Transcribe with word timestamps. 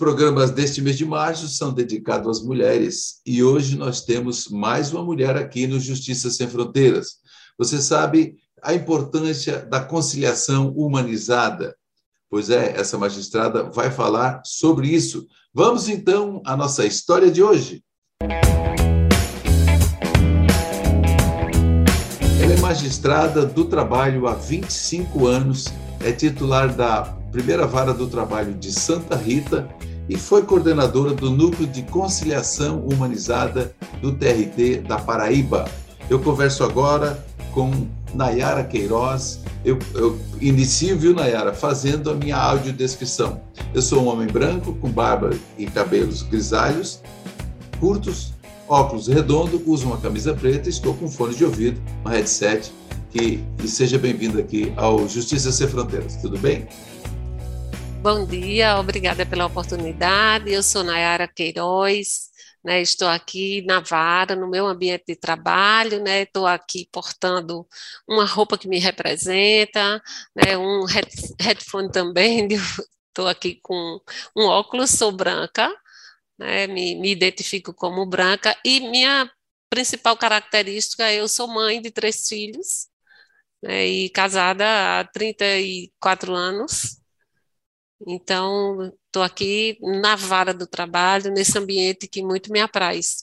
programas 0.00 0.50
deste 0.50 0.80
mês 0.80 0.96
de 0.96 1.04
março 1.04 1.46
são 1.46 1.74
dedicados 1.74 2.38
às 2.38 2.42
mulheres 2.42 3.20
e 3.26 3.44
hoje 3.44 3.76
nós 3.76 4.00
temos 4.00 4.48
mais 4.48 4.90
uma 4.90 5.04
mulher 5.04 5.36
aqui 5.36 5.66
no 5.66 5.78
Justiça 5.78 6.30
Sem 6.30 6.48
Fronteiras. 6.48 7.16
Você 7.58 7.82
sabe 7.82 8.36
a 8.62 8.72
importância 8.72 9.58
da 9.58 9.78
conciliação 9.78 10.70
humanizada. 10.70 11.76
Pois 12.30 12.48
é, 12.48 12.80
essa 12.80 12.96
magistrada 12.96 13.64
vai 13.64 13.90
falar 13.90 14.40
sobre 14.42 14.88
isso. 14.88 15.26
Vamos 15.52 15.86
então 15.86 16.40
à 16.46 16.56
nossa 16.56 16.86
história 16.86 17.30
de 17.30 17.42
hoje. 17.42 17.84
Ela 22.42 22.54
é 22.54 22.60
magistrada 22.62 23.44
do 23.44 23.66
trabalho 23.66 24.26
há 24.26 24.32
25 24.32 25.26
anos, 25.26 25.66
é 26.02 26.10
titular 26.10 26.74
da 26.74 27.19
primeira 27.30 27.66
vara 27.66 27.92
do 27.92 28.06
trabalho 28.06 28.54
de 28.54 28.72
Santa 28.72 29.16
Rita 29.16 29.68
e 30.08 30.16
foi 30.16 30.42
coordenadora 30.42 31.14
do 31.14 31.30
Núcleo 31.30 31.68
de 31.68 31.82
Conciliação 31.82 32.80
Humanizada 32.80 33.72
do 34.02 34.12
TRT 34.12 34.82
da 34.86 34.98
Paraíba. 34.98 35.66
Eu 36.08 36.18
converso 36.18 36.64
agora 36.64 37.24
com 37.52 37.70
Nayara 38.12 38.64
Queiroz. 38.64 39.40
Eu, 39.64 39.78
eu 39.94 40.18
inicio, 40.40 40.98
viu, 40.98 41.14
Nayara, 41.14 41.52
fazendo 41.52 42.10
a 42.10 42.14
minha 42.14 42.36
audiodescrição. 42.36 43.40
Eu 43.72 43.82
sou 43.82 44.02
um 44.02 44.08
homem 44.08 44.26
branco, 44.26 44.74
com 44.74 44.90
barba 44.90 45.30
e 45.56 45.66
cabelos 45.66 46.22
grisalhos, 46.22 47.00
curtos, 47.78 48.32
óculos 48.68 49.06
redondo, 49.06 49.62
uso 49.66 49.86
uma 49.86 49.98
camisa 49.98 50.34
preta 50.34 50.68
estou 50.68 50.94
com 50.94 51.08
fone 51.08 51.34
de 51.34 51.44
ouvido, 51.44 51.80
um 52.04 52.08
headset. 52.08 52.72
Que, 53.10 53.42
e 53.62 53.66
seja 53.66 53.98
bem-vindo 53.98 54.38
aqui 54.38 54.72
ao 54.76 55.08
Justiça 55.08 55.50
Sem 55.50 55.66
Fronteiras. 55.66 56.16
Tudo 56.16 56.38
bem? 56.38 56.68
Bom 58.02 58.24
dia, 58.26 58.78
obrigada 58.78 59.26
pela 59.26 59.44
oportunidade. 59.44 60.50
Eu 60.50 60.62
sou 60.62 60.82
Nayara 60.82 61.28
Queiroz, 61.28 62.30
né, 62.64 62.80
estou 62.80 63.06
aqui 63.06 63.60
na 63.66 63.80
vara, 63.80 64.34
no 64.34 64.48
meu 64.48 64.66
ambiente 64.66 65.04
de 65.08 65.16
trabalho, 65.16 66.02
né, 66.02 66.22
estou 66.22 66.46
aqui 66.46 66.88
portando 66.90 67.66
uma 68.08 68.24
roupa 68.24 68.56
que 68.56 68.66
me 68.68 68.78
representa, 68.78 70.02
né, 70.34 70.56
um 70.56 70.86
headphone 71.38 71.90
também, 71.92 72.48
estou 73.08 73.28
aqui 73.28 73.60
com 73.62 74.00
um 74.34 74.46
óculos, 74.46 74.90
sou 74.92 75.12
branca, 75.12 75.70
né, 76.38 76.66
me, 76.66 76.94
me 76.96 77.10
identifico 77.12 77.74
como 77.74 78.06
branca, 78.06 78.56
e 78.64 78.80
minha 78.80 79.30
principal 79.70 80.16
característica, 80.16 81.12
eu 81.12 81.28
sou 81.28 81.48
mãe 81.48 81.82
de 81.82 81.90
três 81.90 82.26
filhos, 82.28 82.88
né, 83.62 83.86
e 83.86 84.10
casada 84.10 85.00
há 85.00 85.04
34 85.04 86.34
anos, 86.34 86.99
então, 88.06 88.92
estou 89.06 89.22
aqui 89.22 89.78
na 90.02 90.16
vara 90.16 90.54
do 90.54 90.66
trabalho, 90.66 91.32
nesse 91.32 91.58
ambiente 91.58 92.08
que 92.08 92.22
muito 92.22 92.50
me 92.52 92.60
apraz. 92.60 93.22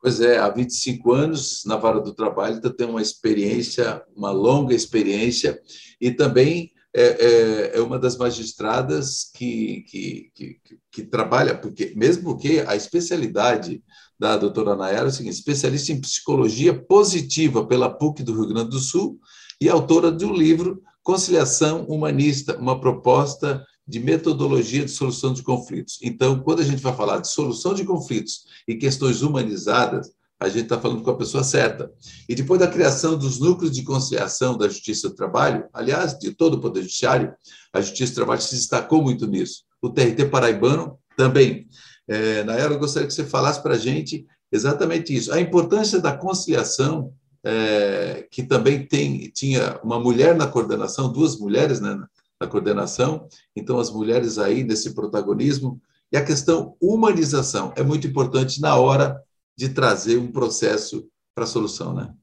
Pois 0.00 0.20
é, 0.20 0.38
há 0.38 0.48
25 0.48 1.12
anos 1.12 1.62
na 1.66 1.76
vara 1.76 2.00
do 2.00 2.14
trabalho, 2.14 2.56
então 2.56 2.72
tem 2.72 2.86
uma 2.86 3.02
experiência, 3.02 4.02
uma 4.14 4.30
longa 4.30 4.74
experiência, 4.74 5.60
e 6.00 6.10
também 6.10 6.72
é, 6.94 7.02
é, 7.02 7.78
é 7.78 7.80
uma 7.80 7.98
das 7.98 8.16
magistradas 8.16 9.30
que, 9.34 9.82
que, 9.88 10.30
que, 10.34 10.60
que, 10.90 11.02
trabalha, 11.02 11.56
porque 11.56 11.92
mesmo 11.96 12.38
que 12.38 12.60
a 12.60 12.76
especialidade 12.76 13.82
da 14.18 14.36
doutora 14.36 14.76
Nayara 14.76 15.06
é 15.06 15.08
o 15.08 15.12
seguinte, 15.12 15.34
especialista 15.34 15.92
em 15.92 16.00
psicologia 16.00 16.74
positiva 16.74 17.66
pela 17.66 17.90
PUC 17.90 18.22
do 18.22 18.34
Rio 18.34 18.48
Grande 18.48 18.70
do 18.70 18.78
Sul 18.78 19.18
e 19.60 19.68
autora 19.68 20.10
de 20.10 20.24
um 20.24 20.32
livro 20.32 20.82
Conciliação 21.02 21.84
Humanista, 21.86 22.56
uma 22.58 22.80
proposta 22.80 23.64
de 23.88 23.98
metodologia 23.98 24.84
de 24.84 24.90
solução 24.90 25.32
de 25.32 25.42
conflitos. 25.42 25.98
Então, 26.02 26.38
quando 26.40 26.60
a 26.60 26.64
gente 26.64 26.82
vai 26.82 26.94
falar 26.94 27.20
de 27.20 27.28
solução 27.28 27.72
de 27.72 27.84
conflitos 27.84 28.44
e 28.68 28.74
questões 28.74 29.22
humanizadas, 29.22 30.12
a 30.38 30.48
gente 30.48 30.64
está 30.64 30.78
falando 30.78 31.02
com 31.02 31.10
a 31.10 31.16
pessoa 31.16 31.42
certa. 31.42 31.90
E 32.28 32.34
depois 32.34 32.60
da 32.60 32.68
criação 32.68 33.16
dos 33.16 33.40
núcleos 33.40 33.74
de 33.74 33.82
conciliação 33.82 34.56
da 34.56 34.68
Justiça 34.68 35.08
do 35.08 35.14
Trabalho, 35.14 35.64
aliás, 35.72 36.16
de 36.18 36.32
todo 36.32 36.54
o 36.54 36.60
Poder 36.60 36.82
Judiciário, 36.82 37.32
a 37.72 37.80
Justiça 37.80 38.12
do 38.12 38.16
Trabalho 38.16 38.42
se 38.42 38.54
destacou 38.54 39.02
muito 39.02 39.26
nisso. 39.26 39.64
O 39.80 39.88
TRT 39.88 40.26
paraibano 40.30 40.98
também. 41.16 41.66
É, 42.06 42.44
na 42.44 42.54
era, 42.54 42.74
eu 42.74 42.78
gostaria 42.78 43.08
que 43.08 43.14
você 43.14 43.24
falasse 43.24 43.62
para 43.62 43.74
a 43.74 43.78
gente 43.78 44.26
exatamente 44.52 45.14
isso. 45.14 45.32
A 45.32 45.40
importância 45.40 45.98
da 45.98 46.16
conciliação, 46.16 47.12
é, 47.42 48.26
que 48.30 48.42
também 48.42 48.86
tem, 48.86 49.30
tinha 49.30 49.80
uma 49.82 49.98
mulher 49.98 50.36
na 50.36 50.46
coordenação, 50.46 51.10
duas 51.10 51.38
mulheres 51.38 51.80
né, 51.80 51.98
na 52.40 52.46
coordenação, 52.46 53.28
então 53.54 53.78
as 53.78 53.90
mulheres 53.90 54.38
aí 54.38 54.62
nesse 54.62 54.94
protagonismo, 54.94 55.80
e 56.10 56.16
a 56.16 56.24
questão 56.24 56.76
humanização 56.80 57.72
é 57.76 57.82
muito 57.82 58.06
importante 58.06 58.60
na 58.60 58.76
hora 58.76 59.22
de 59.56 59.68
trazer 59.68 60.16
um 60.18 60.30
processo 60.30 61.08
para 61.34 61.44
a 61.44 61.46
solução, 61.46 61.92
né? 61.92 62.14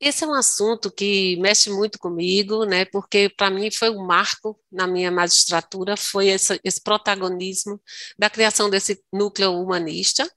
Esse 0.00 0.24
é 0.24 0.26
um 0.26 0.34
assunto 0.34 0.90
que 0.90 1.36
mexe 1.38 1.70
muito 1.70 1.98
comigo, 1.98 2.64
né? 2.64 2.84
Porque 2.84 3.30
para 3.34 3.50
mim 3.50 3.70
foi 3.70 3.88
um 3.90 4.04
marco 4.04 4.58
na 4.70 4.86
minha 4.86 5.10
magistratura, 5.10 5.96
foi 5.96 6.28
esse, 6.28 6.60
esse 6.62 6.82
protagonismo 6.82 7.80
da 8.18 8.28
criação 8.28 8.68
desse 8.68 9.02
núcleo 9.12 9.52
humanista, 9.52 10.30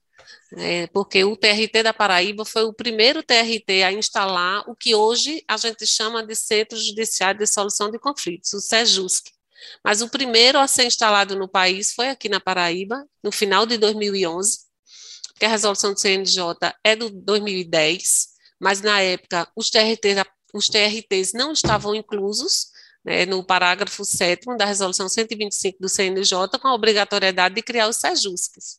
é, 0.56 0.86
porque 0.88 1.24
o 1.24 1.36
TRT 1.36 1.82
da 1.82 1.92
Paraíba 1.92 2.44
foi 2.44 2.64
o 2.64 2.72
primeiro 2.72 3.22
TRT 3.22 3.82
a 3.84 3.92
instalar 3.92 4.64
o 4.66 4.74
que 4.74 4.94
hoje 4.94 5.44
a 5.46 5.56
gente 5.56 5.86
chama 5.86 6.26
de 6.26 6.34
Centro 6.34 6.78
Judiciário 6.78 7.38
de 7.38 7.46
Solução 7.46 7.90
de 7.90 7.98
Conflitos, 7.98 8.52
o 8.54 8.60
SEJUSC. 8.60 9.30
Mas 9.84 10.00
o 10.00 10.08
primeiro 10.08 10.58
a 10.58 10.66
ser 10.66 10.84
instalado 10.84 11.36
no 11.36 11.48
país 11.48 11.92
foi 11.92 12.08
aqui 12.08 12.28
na 12.28 12.40
Paraíba, 12.40 13.04
no 13.22 13.30
final 13.30 13.66
de 13.66 13.76
2011, 13.76 14.60
porque 15.32 15.44
a 15.44 15.48
resolução 15.48 15.92
do 15.92 16.00
CNJ 16.00 16.42
é 16.82 16.96
do 16.96 17.10
2010, 17.10 18.28
mas 18.58 18.80
na 18.80 19.00
época 19.00 19.48
os 19.54 19.68
TRTs, 19.68 20.24
os 20.54 20.68
TRTs 20.68 21.32
não 21.34 21.52
estavam 21.52 21.94
inclusos, 21.94 22.68
né, 23.04 23.26
no 23.26 23.44
parágrafo 23.44 24.04
7 24.04 24.56
da 24.56 24.64
resolução 24.64 25.08
125 25.08 25.78
do 25.78 25.88
CNJ, 25.88 26.58
com 26.60 26.68
a 26.68 26.74
obrigatoriedade 26.74 27.54
de 27.54 27.62
criar 27.62 27.88
os 27.88 27.96
SEJUSCs 27.96 28.78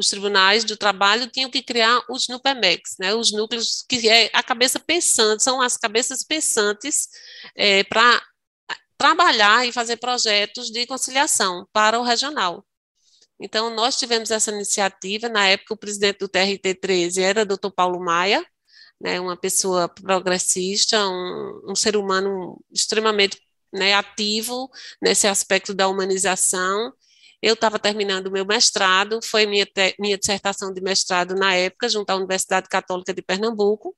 os 0.00 0.08
tribunais 0.08 0.64
do 0.64 0.76
trabalho 0.76 1.28
tinham 1.28 1.50
que 1.50 1.62
criar 1.62 2.02
os 2.08 2.26
NUPEMEX, 2.26 2.96
né, 2.98 3.14
os 3.14 3.32
núcleos 3.32 3.84
que 3.88 4.08
é 4.08 4.30
a 4.32 4.42
cabeça 4.42 4.80
pensante, 4.80 5.42
são 5.42 5.60
as 5.60 5.76
cabeças 5.76 6.24
pensantes 6.24 7.08
é, 7.54 7.84
para 7.84 8.22
trabalhar 8.96 9.66
e 9.66 9.72
fazer 9.72 9.96
projetos 9.98 10.70
de 10.70 10.86
conciliação 10.86 11.66
para 11.72 12.00
o 12.00 12.02
regional. 12.02 12.64
Então, 13.38 13.74
nós 13.74 13.98
tivemos 13.98 14.30
essa 14.30 14.50
iniciativa, 14.50 15.28
na 15.28 15.46
época 15.46 15.74
o 15.74 15.76
presidente 15.76 16.18
do 16.18 16.28
TRT-13 16.28 17.22
era 17.22 17.42
o 17.42 17.46
doutor 17.46 17.70
Paulo 17.70 18.00
Maia, 18.00 18.44
né, 19.00 19.20
uma 19.20 19.36
pessoa 19.36 19.88
progressista, 19.88 21.06
um, 21.08 21.62
um 21.68 21.74
ser 21.74 21.96
humano 21.96 22.62
extremamente 22.70 23.38
né, 23.72 23.94
ativo 23.94 24.70
nesse 25.00 25.26
aspecto 25.26 25.72
da 25.72 25.88
humanização, 25.88 26.92
eu 27.42 27.54
estava 27.54 27.78
terminando 27.78 28.26
o 28.26 28.30
meu 28.30 28.44
mestrado, 28.44 29.20
foi 29.22 29.46
minha, 29.46 29.66
minha 29.98 30.18
dissertação 30.18 30.72
de 30.72 30.80
mestrado 30.80 31.34
na 31.34 31.54
época, 31.54 31.88
junto 31.88 32.10
à 32.10 32.16
Universidade 32.16 32.68
Católica 32.68 33.14
de 33.14 33.22
Pernambuco, 33.22 33.96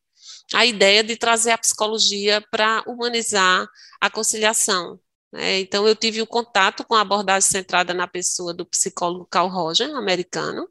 a 0.54 0.64
ideia 0.64 1.02
de 1.02 1.16
trazer 1.16 1.50
a 1.50 1.58
psicologia 1.58 2.40
para 2.50 2.82
humanizar 2.86 3.66
a 4.00 4.10
conciliação. 4.10 5.00
Né? 5.32 5.60
Então, 5.60 5.88
eu 5.88 5.96
tive 5.96 6.22
o 6.22 6.26
contato 6.26 6.84
com 6.84 6.94
a 6.94 7.00
abordagem 7.00 7.48
centrada 7.48 7.92
na 7.92 8.06
pessoa 8.06 8.54
do 8.54 8.66
psicólogo 8.66 9.26
Carl 9.26 9.48
Roger, 9.48 9.90
americano, 9.96 10.68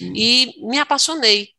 hum. 0.00 0.12
e 0.14 0.54
me 0.68 0.78
apaixonei 0.78 1.50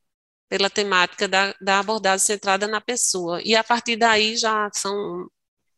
pela 0.50 0.70
temática 0.70 1.28
da, 1.28 1.56
da 1.62 1.80
abordagem 1.80 2.26
centrada 2.26 2.68
na 2.68 2.82
pessoa. 2.82 3.42
E 3.44 3.56
a 3.56 3.64
partir 3.64 3.96
daí 3.96 4.36
já 4.36 4.70
são 4.74 5.28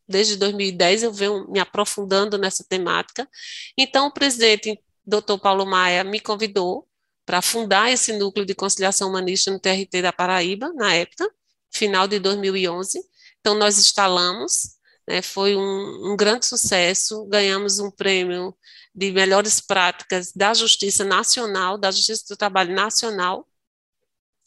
desde 0.08 0.36
2010 0.36 1.02
eu 1.02 1.12
venho 1.12 1.50
me 1.50 1.58
aprofundando 1.58 2.38
nessa 2.38 2.64
temática. 2.64 3.28
Então, 3.76 4.06
o 4.06 4.12
presidente, 4.12 4.78
Dr. 5.06 5.38
Paulo 5.40 5.66
Maia, 5.66 6.04
me 6.04 6.20
convidou 6.20 6.86
para 7.26 7.40
fundar 7.40 7.90
esse 7.90 8.12
núcleo 8.12 8.44
de 8.44 8.54
conciliação 8.54 9.08
humanista 9.08 9.50
no 9.50 9.58
TRT 9.58 10.02
da 10.02 10.12
Paraíba, 10.12 10.72
na 10.74 10.94
época, 10.94 11.28
final 11.72 12.06
de 12.06 12.18
2011. 12.18 13.00
Então, 13.40 13.54
nós 13.54 13.78
instalamos, 13.78 14.76
né, 15.08 15.22
foi 15.22 15.56
um, 15.56 16.12
um 16.12 16.16
grande 16.16 16.46
sucesso, 16.46 17.24
ganhamos 17.26 17.78
um 17.78 17.90
prêmio 17.90 18.54
de 18.94 19.10
melhores 19.10 19.60
práticas 19.60 20.32
da 20.32 20.54
Justiça 20.54 21.04
Nacional, 21.04 21.76
da 21.76 21.90
Justiça 21.90 22.24
do 22.28 22.36
Trabalho 22.36 22.74
Nacional, 22.74 23.46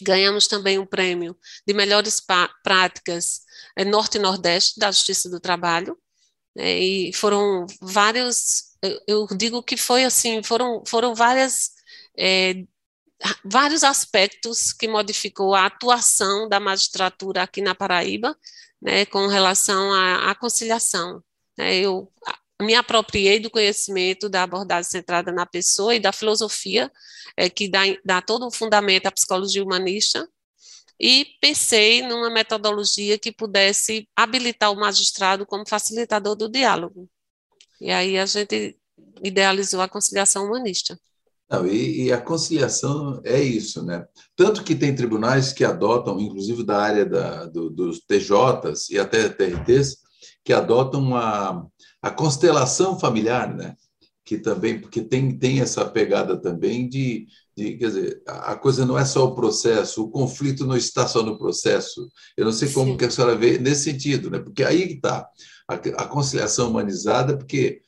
Ganhamos 0.02 0.48
também 0.48 0.78
um 0.78 0.86
prêmio 0.86 1.38
de 1.66 1.74
melhores 1.74 2.22
práticas 2.64 3.42
é, 3.76 3.84
Norte 3.84 4.18
e 4.18 4.22
Nordeste 4.22 4.80
da 4.80 4.92
Justiça 4.92 5.30
do 5.30 5.40
Trabalho. 5.40 5.98
Né, 6.56 6.80
e 6.80 7.14
foram 7.14 7.66
vários, 7.82 8.76
eu, 8.82 9.02
eu, 9.08 9.28
digo 9.38 9.62
que 9.64 9.78
foi 9.78 10.04
assim, 10.04 10.42
foram, 10.44 10.84
foram 10.88 11.14
várias, 11.16 11.72
é, 12.18 12.64
vários 13.44 13.84
aspectos 13.84 14.74
que 14.74 14.88
modificou 14.88 15.56
a 15.56 15.66
atuação 15.66 16.50
da 16.50 16.60
magistratura 16.60 17.44
aqui 17.44 17.62
na 17.62 17.76
Paraíba, 17.76 18.38
né, 18.82 19.06
com 19.06 19.28
relação 19.28 19.94
à, 19.94 20.32
à 20.32 20.36
conciliação. 20.36 21.24
Né, 21.58 21.78
eu 21.78 22.12
me 22.62 22.74
apropriei 22.75 23.39
do 23.39 23.50
conhecimento 23.50 24.27
da 24.27 24.44
abordagem 24.44 24.89
centrada 24.89 25.31
na 25.31 25.45
pessoa 25.45 25.94
e 25.95 26.00
da 26.00 26.12
filosofia, 26.12 26.92
é, 27.36 27.50
que 27.50 27.69
dá, 27.69 27.81
dá 28.04 28.21
todo 28.21 28.48
um 28.48 28.51
fundamento 28.51 29.06
à 29.06 29.12
psicologia 29.12 29.63
humanista, 29.63 30.27
e 31.00 31.27
pensei 31.39 32.01
numa 32.01 32.30
metodologia 32.30 33.19
que 33.19 33.31
pudesse 33.31 34.09
habilitar 34.15 34.71
o 34.71 34.80
magistrado 34.80 35.45
como 35.45 35.68
facilitador 35.68 36.36
do 36.36 36.50
diálogo. 36.50 37.07
E 37.80 37.92
aí 37.92 38.18
a 38.18 38.25
gente 38.25 38.75
idealizou 39.24 39.81
a 39.81 39.88
conciliação 39.88 40.45
humanista. 40.45 41.00
Não, 41.50 41.65
e, 41.65 42.06
e, 42.06 42.12
a 42.12 42.19
conciliação 42.19 43.21
é 43.24 43.39
isso, 43.39 43.81
né? 43.81 44.06
Tanto 44.36 44.63
que 44.63 44.75
tem 44.75 44.94
tribunais 44.94 45.54
que 45.54 45.63
adotam, 45.63 46.19
inclusive 46.19 46.62
da 46.63 46.77
área 46.77 47.06
da, 47.06 47.45
do, 47.45 47.69
dos 47.69 48.00
TJs 48.00 48.89
e 48.89 49.00
até 49.00 49.30
TRTs, 49.30 49.98
que 50.44 50.51
adotam 50.51 51.15
a, 51.15 51.65
a 52.07 52.12
constelação 52.12 53.00
familiar, 53.00 53.54
né? 53.54 53.75
Que 54.24 54.38
também, 54.38 54.80
porque 54.80 55.01
tem, 55.01 55.38
tem 55.38 55.62
essa 55.62 55.86
pegada 55.86 56.38
também 56.38 56.88
de, 56.89 57.27
de, 57.56 57.77
quer 57.77 57.88
dizer, 57.88 58.21
a 58.27 58.56
coisa 58.56 58.86
não 58.86 58.98
é 58.98 59.06
só 59.06 59.25
o 59.25 59.36
processo, 59.36 60.04
o 60.04 60.09
conflito 60.09 60.65
não 60.65 60.75
está 60.75 61.07
só 61.07 61.24
no 61.24 61.38
processo. 61.38 62.09
Eu 62.36 62.45
não 62.45 62.51
sei 62.51 62.69
como 62.69 62.92
Sim. 62.92 62.98
que 62.98 63.06
a 63.06 63.12
senhora 63.12 63.36
vê 63.36 63.57
nesse 63.57 63.83
sentido, 63.83 64.30
né? 64.30 64.39
Porque 64.39 64.63
aí 64.63 64.94
está 64.94 65.27
a, 65.68 65.74
a 65.74 66.07
conciliação 66.07 66.69
humanizada, 66.69 67.38
porque 67.38 67.81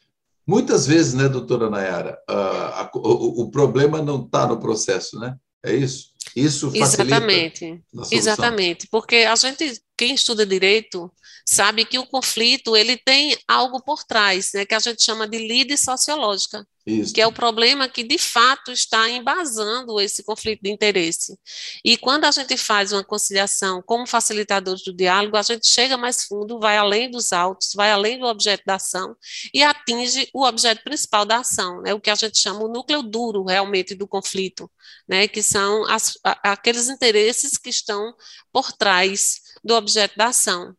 Muitas 0.49 0.87
vezes, 0.87 1.13
né, 1.13 1.29
doutora 1.29 1.69
Nayara, 1.69 2.17
a, 2.27 2.81
a, 2.81 2.91
o, 2.95 3.43
o, 3.43 3.51
problema 3.51 4.01
não 4.01 4.25
está 4.25 4.47
no 4.47 4.59
processo, 4.59 5.19
né? 5.19 5.35
É 5.63 5.75
isso? 5.75 6.09
Isso 6.35 6.71
facilita 6.71 7.17
Exatamente. 7.17 7.83
Exatamente, 8.11 8.87
porque 8.89 9.17
a 9.17 9.35
gente, 9.35 9.79
quem 9.95 10.15
estuda 10.15 10.47
direito, 10.47 11.11
sabe 11.49 11.83
que 11.83 11.97
o 11.97 12.05
conflito 12.05 12.77
ele 12.77 12.95
tem 12.95 13.35
algo 13.47 13.81
por 13.81 14.03
trás, 14.03 14.51
né, 14.53 14.65
que 14.65 14.75
a 14.75 14.79
gente 14.79 15.03
chama 15.03 15.27
de 15.27 15.39
lide 15.39 15.75
sociológica. 15.77 16.65
Isso. 16.87 17.13
que 17.13 17.21
é 17.21 17.27
o 17.27 17.31
problema 17.31 17.87
que 17.87 18.03
de 18.03 18.17
fato 18.17 18.71
está 18.71 19.07
embasando 19.07 20.01
esse 20.01 20.23
conflito 20.23 20.63
de 20.63 20.71
interesse. 20.71 21.37
E 21.85 21.95
quando 21.95 22.25
a 22.25 22.31
gente 22.31 22.57
faz 22.57 22.91
uma 22.91 23.03
conciliação 23.03 23.83
como 23.85 24.07
facilitadores 24.07 24.83
do 24.83 24.91
diálogo, 24.91 25.37
a 25.37 25.43
gente 25.43 25.67
chega 25.67 25.97
mais 25.97 26.23
fundo, 26.23 26.59
vai 26.59 26.77
além 26.77 27.11
dos 27.11 27.31
autos, 27.31 27.73
vai 27.75 27.91
além 27.91 28.17
do 28.17 28.25
objeto 28.25 28.63
da 28.65 28.75
ação 28.75 29.15
e 29.53 29.61
atinge 29.61 30.29
o 30.33 30.43
objeto 30.43 30.83
principal 30.83 31.25
da 31.25 31.37
ação, 31.39 31.81
né, 31.81 31.93
o 31.93 32.01
que 32.01 32.09
a 32.09 32.15
gente 32.15 32.39
chama 32.39 32.63
o 32.63 32.71
núcleo 32.71 33.03
duro 33.03 33.43
realmente 33.43 33.93
do 33.93 34.07
conflito, 34.07 34.71
né, 35.07 35.27
que 35.27 35.43
são 35.43 35.85
as, 35.85 36.17
aqueles 36.23 36.89
interesses 36.89 37.55
que 37.55 37.69
estão 37.69 38.15
por 38.51 38.71
trás 38.71 39.41
do 39.63 39.75
objeto 39.75 40.17
da 40.17 40.27
ação. 40.27 40.75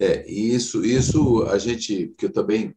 É, 0.00 0.30
isso, 0.30 0.84
isso 0.84 1.42
a 1.44 1.58
gente, 1.58 2.14
que 2.18 2.26
eu 2.26 2.32
também 2.32 2.74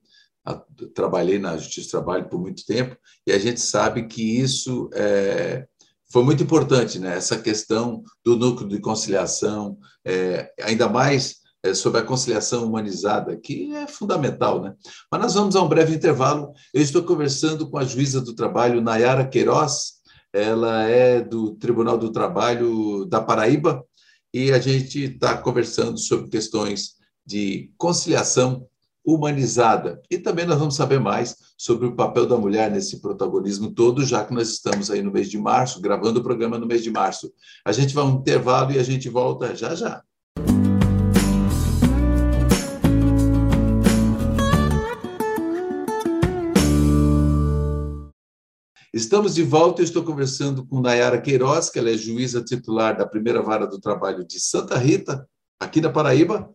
trabalhei 0.94 1.40
na 1.40 1.58
Justiça 1.58 1.88
do 1.88 1.92
Trabalho 1.92 2.30
por 2.30 2.40
muito 2.40 2.66
tempo, 2.66 2.96
e 3.25 3.31
a 3.31 3.40
gente 3.40 3.60
sabe 3.60 4.08
que 4.08 4.40
isso 4.40 4.90
é, 4.94 5.68
foi 6.10 6.24
muito 6.24 6.42
importante, 6.44 7.00
né? 7.00 7.16
essa 7.16 7.38
questão 7.38 8.04
do 8.24 8.38
núcleo 8.38 8.69
de 8.69 8.80
conciliação, 8.80 9.78
é, 10.06 10.52
ainda 10.62 10.88
mais 10.88 11.38
é, 11.64 11.74
sobre 11.74 12.00
a 12.00 12.04
conciliação 12.04 12.66
humanizada, 12.66 13.36
que 13.36 13.74
é 13.74 13.88
fundamental. 13.88 14.62
Né? 14.62 14.74
Mas 15.12 15.22
nós 15.22 15.34
vamos 15.34 15.56
a 15.56 15.62
um 15.62 15.68
breve 15.68 15.96
intervalo. 15.96 16.54
Eu 16.74 16.81
estou 16.81 17.04
conversando 17.04 17.70
com 17.70 17.78
a 17.78 17.84
juíza 17.84 18.22
do 18.22 18.34
trabalho, 18.34 18.81
Nayara 18.81 19.28
Queiroz, 19.28 19.98
ela 20.31 20.84
é 20.84 21.20
do 21.20 21.56
Tribunal 21.56 21.98
do 21.98 22.12
Trabalho 22.12 23.06
da 23.06 23.22
Paraíba, 23.22 23.84
e 24.34 24.52
a 24.52 24.60
gente 24.60 25.04
está 25.04 25.38
conversando 25.38 25.98
sobre 25.98 26.30
questões 26.30 26.97
de 27.27 27.69
conciliação 27.77 28.65
humanizada. 29.06 30.01
E 30.09 30.18
também 30.18 30.45
nós 30.45 30.57
vamos 30.57 30.77
saber 30.77 30.97
mais 30.97 31.35
sobre 31.57 31.85
o 31.85 31.95
papel 31.95 32.25
da 32.25 32.38
mulher 32.38 32.71
nesse 32.71 33.01
protagonismo 33.01 33.69
todo, 33.74 34.06
já 34.06 34.24
que 34.24 34.33
nós 34.33 34.50
estamos 34.50 34.89
aí 34.89 35.01
no 35.01 35.12
mês 35.12 35.29
de 35.29 35.38
março, 35.38 35.81
gravando 35.81 36.21
o 36.21 36.24
programa 36.24 36.57
no 36.57 36.65
mês 36.65 36.81
de 36.81 36.89
março. 36.89 37.29
A 37.65 37.74
gente 37.74 37.94
vai 37.94 38.06
um 38.06 38.15
intervalo 38.15 38.71
e 38.71 38.79
a 38.79 38.83
gente 38.83 39.09
volta 39.09 39.53
já 39.53 39.75
já. 39.75 40.01
Estamos 48.94 49.35
de 49.35 49.44
volta, 49.44 49.81
eu 49.81 49.85
estou 49.85 50.03
conversando 50.03 50.65
com 50.65 50.79
Nayara 50.79 51.21
Queiroz, 51.21 51.69
que 51.69 51.77
ela 51.77 51.89
é 51.89 51.97
juíza 51.97 52.41
titular 52.41 52.97
da 52.97 53.06
primeira 53.06 53.41
vara 53.41 53.68
do 53.68 53.79
trabalho 53.79 54.25
de 54.25 54.39
Santa 54.39 54.77
Rita, 54.77 55.27
aqui 55.59 55.81
na 55.81 55.89
Paraíba, 55.89 56.50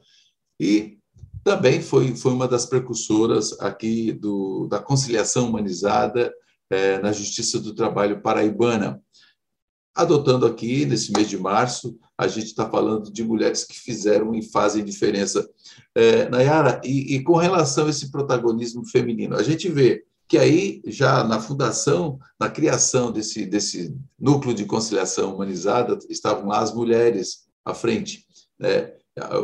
e 0.62 0.96
também 1.42 1.82
foi, 1.82 2.14
foi 2.14 2.32
uma 2.32 2.46
das 2.46 2.66
precursoras 2.66 3.58
aqui 3.60 4.12
do, 4.12 4.68
da 4.68 4.78
conciliação 4.78 5.48
humanizada 5.48 6.32
é, 6.70 7.00
na 7.00 7.10
Justiça 7.10 7.58
do 7.58 7.74
Trabalho 7.74 8.22
paraibana. 8.22 9.02
Adotando 9.92 10.46
aqui, 10.46 10.86
nesse 10.86 11.10
mês 11.10 11.28
de 11.28 11.36
março, 11.36 11.98
a 12.16 12.28
gente 12.28 12.46
está 12.46 12.70
falando 12.70 13.12
de 13.12 13.24
mulheres 13.24 13.64
que 13.64 13.76
fizeram 13.76 14.32
e 14.36 14.40
fazem 14.50 14.84
diferença. 14.84 15.44
É, 15.96 16.28
Nayara, 16.28 16.80
e, 16.84 17.16
e 17.16 17.22
com 17.24 17.36
relação 17.36 17.88
a 17.88 17.90
esse 17.90 18.12
protagonismo 18.12 18.86
feminino, 18.86 19.34
a 19.34 19.42
gente 19.42 19.68
vê 19.68 20.04
que 20.28 20.38
aí, 20.38 20.80
já 20.86 21.24
na 21.24 21.40
fundação, 21.40 22.20
na 22.40 22.48
criação 22.48 23.10
desse, 23.10 23.44
desse 23.44 23.94
núcleo 24.18 24.54
de 24.54 24.64
conciliação 24.64 25.34
humanizada, 25.34 25.98
estavam 26.08 26.46
lá 26.46 26.60
as 26.60 26.72
mulheres 26.72 27.48
à 27.64 27.74
frente. 27.74 28.24
Né? 28.58 28.92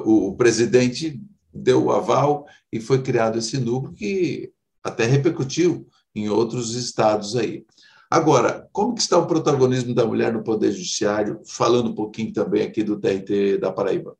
O, 0.04 0.28
o 0.28 0.36
presidente 0.36 1.20
deu 1.52 1.84
o 1.84 1.92
aval 1.92 2.46
e 2.72 2.80
foi 2.80 3.02
criado 3.02 3.38
esse 3.38 3.58
núcleo 3.58 3.94
que 3.94 4.52
até 4.82 5.04
repercutiu 5.04 5.86
em 6.14 6.28
outros 6.28 6.74
estados 6.74 7.36
aí. 7.36 7.64
Agora, 8.10 8.66
como 8.72 8.94
que 8.94 9.02
está 9.02 9.18
o 9.18 9.26
protagonismo 9.26 9.94
da 9.94 10.06
mulher 10.06 10.32
no 10.32 10.42
Poder 10.42 10.72
Judiciário? 10.72 11.42
Falando 11.46 11.90
um 11.90 11.94
pouquinho 11.94 12.32
também 12.32 12.62
aqui 12.62 12.82
do 12.82 12.98
TRT 12.98 13.58
da 13.58 13.70
Paraíba. 13.70 14.16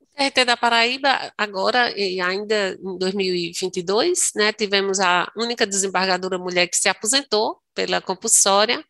O 0.00 0.06
TRT 0.16 0.44
da 0.44 0.56
Paraíba, 0.56 1.32
agora, 1.36 1.90
e 1.98 2.20
ainda 2.20 2.78
em 2.80 2.98
2022, 2.98 4.30
né, 4.36 4.52
tivemos 4.52 5.00
a 5.00 5.30
única 5.36 5.66
desembargadora 5.66 6.38
mulher 6.38 6.68
que 6.68 6.76
se 6.76 6.88
aposentou 6.88 7.58
pela 7.74 8.00
compulsória, 8.00 8.84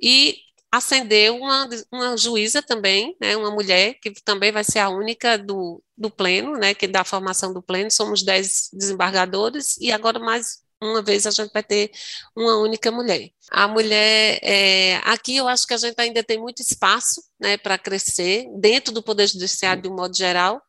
e 0.00 0.36
acendeu 0.70 1.36
uma, 1.36 1.68
uma 1.90 2.16
juíza 2.16 2.62
também, 2.62 3.16
né, 3.20 3.36
uma 3.36 3.50
mulher, 3.50 3.94
que 4.00 4.10
também 4.22 4.52
vai 4.52 4.64
ser 4.64 4.80
a 4.80 4.90
única 4.90 5.38
do, 5.38 5.82
do 5.96 6.10
pleno, 6.10 6.52
né, 6.56 6.74
que 6.74 6.86
da 6.86 7.04
formação 7.04 7.52
do 7.52 7.62
pleno, 7.62 7.90
somos 7.90 8.22
dez 8.22 8.68
desembargadores, 8.72 9.76
e 9.78 9.90
agora 9.90 10.18
mais 10.18 10.58
uma 10.80 11.02
vez 11.02 11.26
a 11.26 11.30
gente 11.30 11.52
vai 11.52 11.62
ter 11.62 11.90
uma 12.36 12.56
única 12.58 12.90
mulher. 12.90 13.30
A 13.50 13.66
mulher, 13.66 14.38
é, 14.42 14.96
aqui 15.04 15.36
eu 15.36 15.48
acho 15.48 15.66
que 15.66 15.74
a 15.74 15.78
gente 15.78 15.98
ainda 15.98 16.22
tem 16.22 16.38
muito 16.38 16.62
espaço 16.62 17.22
né, 17.40 17.56
para 17.56 17.78
crescer, 17.78 18.46
dentro 18.60 18.92
do 18.92 19.02
Poder 19.02 19.26
Judiciário 19.26 19.82
de 19.82 19.88
um 19.88 19.96
modo 19.96 20.16
geral, 20.16 20.62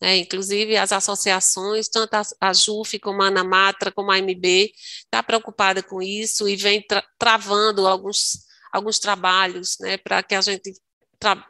né, 0.00 0.18
inclusive 0.18 0.76
as 0.76 0.92
associações, 0.92 1.88
tanto 1.88 2.14
a, 2.14 2.22
a 2.40 2.52
JUF 2.52 2.98
como 2.98 3.22
a 3.22 3.28
ANAMATRA, 3.28 3.90
como 3.90 4.12
a 4.12 4.16
AMB, 4.16 4.70
está 5.04 5.22
preocupada 5.22 5.82
com 5.82 6.02
isso 6.02 6.46
e 6.46 6.54
vem 6.56 6.82
tra 6.82 7.02
travando 7.18 7.86
alguns 7.86 8.45
alguns 8.72 8.98
trabalhos 8.98 9.76
né, 9.80 9.96
para 9.96 10.22
que 10.22 10.34
a 10.34 10.40
gente 10.40 10.72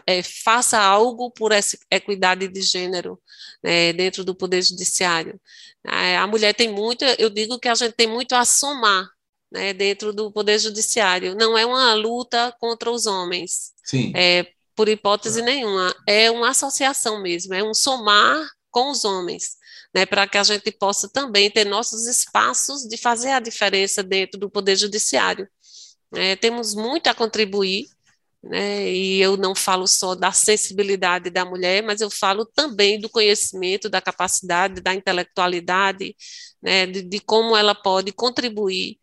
é, 0.07 0.23
faça 0.23 0.79
algo 0.79 1.31
por 1.31 1.53
essa 1.53 1.77
equidade 1.91 2.49
de 2.49 2.63
gênero 2.63 3.21
né, 3.63 3.93
dentro 3.93 4.25
do 4.25 4.35
Poder 4.35 4.63
Judiciário. 4.63 5.41
É, 5.85 6.17
a 6.17 6.27
mulher 6.27 6.55
tem 6.55 6.69
muito, 6.69 7.05
eu 7.19 7.31
digo 7.31 7.59
que 7.59 7.69
a 7.69 7.75
gente 7.75 7.93
tem 7.93 8.07
muito 8.07 8.35
a 8.35 8.45
somar 8.45 9.09
né, 9.51 9.73
dentro 9.73 10.13
do 10.13 10.31
Poder 10.31 10.59
Judiciário. 10.59 11.35
Não 11.35 11.57
é 11.57 11.67
uma 11.67 11.95
luta 11.95 12.55
contra 12.61 12.91
os 12.91 13.07
homens, 13.07 13.73
Sim. 13.85 14.13
É, 14.15 14.47
por 14.75 14.89
hipótese 14.89 15.43
nenhuma. 15.43 15.95
É 16.07 16.31
uma 16.31 16.51
associação 16.51 17.23
mesmo, 17.23 17.55
é 17.55 17.63
um 17.63 17.75
somar 17.75 18.47
com 18.71 18.91
os 18.91 19.05
homens. 19.05 19.57
Né, 19.95 20.05
para 20.05 20.27
que 20.27 20.37
a 20.37 20.43
gente 20.43 20.71
possa 20.73 21.09
também 21.09 21.51
ter 21.51 21.65
nossos 21.65 22.07
espaços 22.07 22.83
de 22.83 22.99
fazer 22.99 23.31
a 23.31 23.41
diferença 23.41 24.03
dentro 24.03 24.39
do 24.39 24.51
Poder 24.51 24.77
Judiciário. 24.77 25.49
É, 26.15 26.37
temos 26.37 26.75
muito 26.75 27.09
a 27.09 27.15
contribuir, 27.15 27.87
né, 28.43 28.89
e 28.93 29.21
eu 29.21 29.37
não 29.37 29.55
falo 29.55 29.87
só 29.87 30.15
da 30.15 30.31
sensibilidade 30.31 31.31
da 31.31 31.45
mulher, 31.45 31.83
mas 31.83 32.01
eu 32.01 32.11
falo 32.11 32.47
também 32.47 33.01
do 33.01 33.09
conhecimento, 33.09 33.89
da 33.89 34.01
capacidade, 34.01 34.81
da 34.81 34.95
intelectualidade, 34.95 36.15
né, 36.63 36.87
de, 36.87 37.03
de 37.03 37.21
como 37.21 37.57
ela 37.57 37.75
pode 37.75 38.13
contribuir 38.13 38.99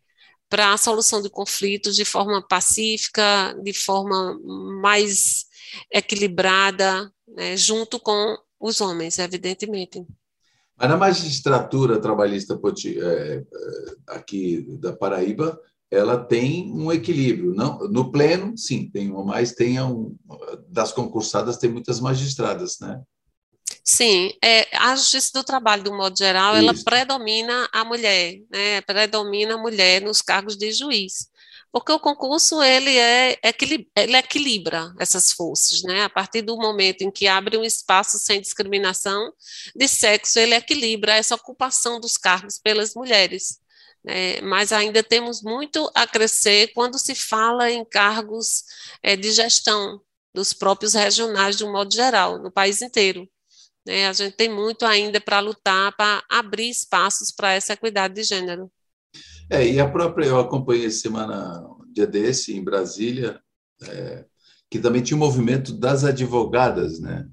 para 0.48 0.72
a 0.72 0.78
solução 0.78 1.20
de 1.20 1.28
conflitos 1.28 1.96
de 1.96 2.04
forma 2.04 2.46
pacífica, 2.46 3.54
de 3.62 3.72
forma 3.72 4.38
mais 4.80 5.46
equilibrada, 5.92 7.12
né, 7.28 7.56
junto 7.56 7.98
com 7.98 8.36
os 8.58 8.80
homens, 8.80 9.18
evidentemente. 9.18 10.04
Mas 10.76 10.88
na 10.88 10.96
magistratura 10.96 12.00
trabalhista 12.00 12.58
é, 12.86 12.98
é, 12.98 13.44
aqui 14.08 14.66
da 14.80 14.92
Paraíba, 14.92 15.60
ela 15.94 16.18
tem 16.18 16.72
um 16.72 16.92
equilíbrio. 16.92 17.54
Não, 17.54 17.78
no 17.88 18.10
pleno, 18.10 18.56
sim, 18.56 18.90
tem 18.90 19.10
uma, 19.10 19.24
mas 19.24 19.52
tem 19.52 19.80
um, 19.80 20.16
das 20.68 20.92
concursadas 20.92 21.56
tem 21.56 21.70
muitas 21.70 22.00
magistradas, 22.00 22.78
né? 22.80 23.00
Sim, 23.82 24.32
é, 24.42 24.66
a 24.76 24.96
justiça 24.96 25.30
do 25.34 25.44
trabalho, 25.44 25.84
do 25.84 25.92
modo 25.92 26.16
geral, 26.16 26.54
Isso. 26.54 26.62
ela 26.62 26.74
predomina 26.84 27.68
a 27.72 27.84
mulher, 27.84 28.40
né? 28.50 28.80
Predomina 28.80 29.54
a 29.54 29.58
mulher 29.58 30.00
nos 30.02 30.22
cargos 30.22 30.56
de 30.56 30.72
juiz. 30.72 31.28
Porque 31.70 31.90
o 31.90 31.98
concurso, 31.98 32.62
ele, 32.62 32.96
é, 32.96 33.36
ele 33.42 34.16
equilibra 34.16 34.94
essas 34.98 35.32
forças, 35.32 35.82
né? 35.82 36.04
A 36.04 36.08
partir 36.08 36.40
do 36.40 36.56
momento 36.56 37.02
em 37.02 37.10
que 37.10 37.26
abre 37.26 37.56
um 37.56 37.64
espaço 37.64 38.16
sem 38.16 38.40
discriminação 38.40 39.32
de 39.74 39.88
sexo, 39.88 40.38
ele 40.38 40.54
equilibra 40.54 41.16
essa 41.16 41.34
ocupação 41.34 41.98
dos 41.98 42.16
cargos 42.16 42.58
pelas 42.58 42.94
mulheres. 42.94 43.58
Né? 44.04 44.40
Mas 44.42 44.72
ainda 44.72 45.02
temos 45.02 45.42
muito 45.42 45.90
a 45.94 46.06
crescer 46.06 46.72
quando 46.74 46.98
se 46.98 47.14
fala 47.14 47.70
em 47.70 47.84
cargos 47.84 48.64
é, 49.02 49.16
de 49.16 49.32
gestão 49.32 50.00
dos 50.34 50.52
próprios 50.52 50.94
regionais, 50.94 51.56
de 51.56 51.64
um 51.64 51.72
modo 51.72 51.92
geral, 51.92 52.42
no 52.42 52.50
país 52.50 52.82
inteiro. 52.82 53.26
Né? 53.86 54.08
A 54.08 54.12
gente 54.12 54.36
tem 54.36 54.48
muito 54.48 54.84
ainda 54.84 55.20
para 55.20 55.40
lutar, 55.40 55.96
para 55.96 56.22
abrir 56.28 56.68
espaços 56.68 57.30
para 57.30 57.52
essa 57.52 57.72
equidade 57.72 58.14
de 58.14 58.24
gênero. 58.24 58.70
É, 59.48 59.66
e 59.66 59.78
a 59.78 59.88
própria, 59.88 60.26
eu 60.26 60.38
acompanhei 60.38 60.90
semana, 60.90 61.60
um 61.80 61.92
dia 61.92 62.06
desse, 62.06 62.56
em 62.56 62.64
Brasília, 62.64 63.40
é, 63.82 64.24
que 64.70 64.78
também 64.78 65.02
tinha 65.02 65.16
o 65.16 65.22
um 65.22 65.24
movimento 65.24 65.72
das 65.72 66.02
advogadas, 66.02 66.98
né? 66.98 67.28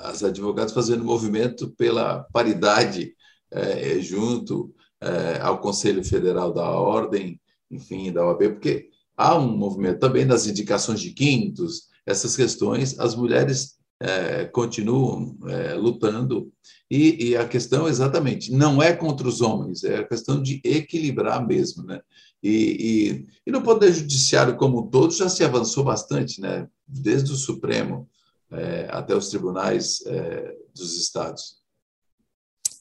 As 0.00 0.22
advogadas 0.22 0.72
fazendo 0.72 1.02
movimento 1.02 1.70
pela 1.70 2.24
paridade 2.32 3.14
é, 3.50 3.98
junto 3.98 4.74
é, 5.00 5.40
ao 5.40 5.60
Conselho 5.60 6.04
Federal 6.04 6.52
da 6.52 6.68
Ordem, 6.70 7.40
enfim, 7.70 8.12
da 8.12 8.26
OAB, 8.26 8.50
porque 8.54 8.88
há 9.16 9.36
um 9.36 9.56
movimento 9.56 9.98
também 9.98 10.26
das 10.26 10.46
indicações 10.46 11.00
de 11.00 11.12
quintos, 11.12 11.88
essas 12.04 12.36
questões, 12.36 12.98
as 12.98 13.14
mulheres 13.14 13.76
é, 14.00 14.44
continuam 14.44 15.36
é, 15.48 15.74
lutando. 15.74 16.52
E, 16.90 17.30
e, 17.30 17.36
a 17.36 17.46
questão, 17.48 17.88
exatamente, 17.88 18.52
não 18.52 18.80
é 18.80 18.94
contra 18.94 19.26
os 19.26 19.40
homens, 19.40 19.82
é 19.82 19.98
a 19.98 20.06
questão 20.06 20.40
de 20.40 20.60
equilibrar 20.62 21.44
mesmo. 21.44 21.82
Né? 21.82 22.00
E, 22.42 23.26
e, 23.26 23.26
e 23.46 23.50
no 23.50 23.62
Poder 23.62 23.92
Judiciário 23.92 24.56
como 24.56 24.80
um 24.80 24.86
todo 24.86 25.12
já 25.12 25.28
se 25.28 25.42
avançou 25.42 25.82
bastante, 25.82 26.40
né? 26.40 26.68
desde 26.86 27.32
o 27.32 27.36
Supremo 27.36 28.08
é, 28.50 28.86
até 28.90 29.16
os 29.16 29.28
tribunais 29.28 30.04
é, 30.06 30.54
dos 30.74 30.96
estados. 30.96 31.56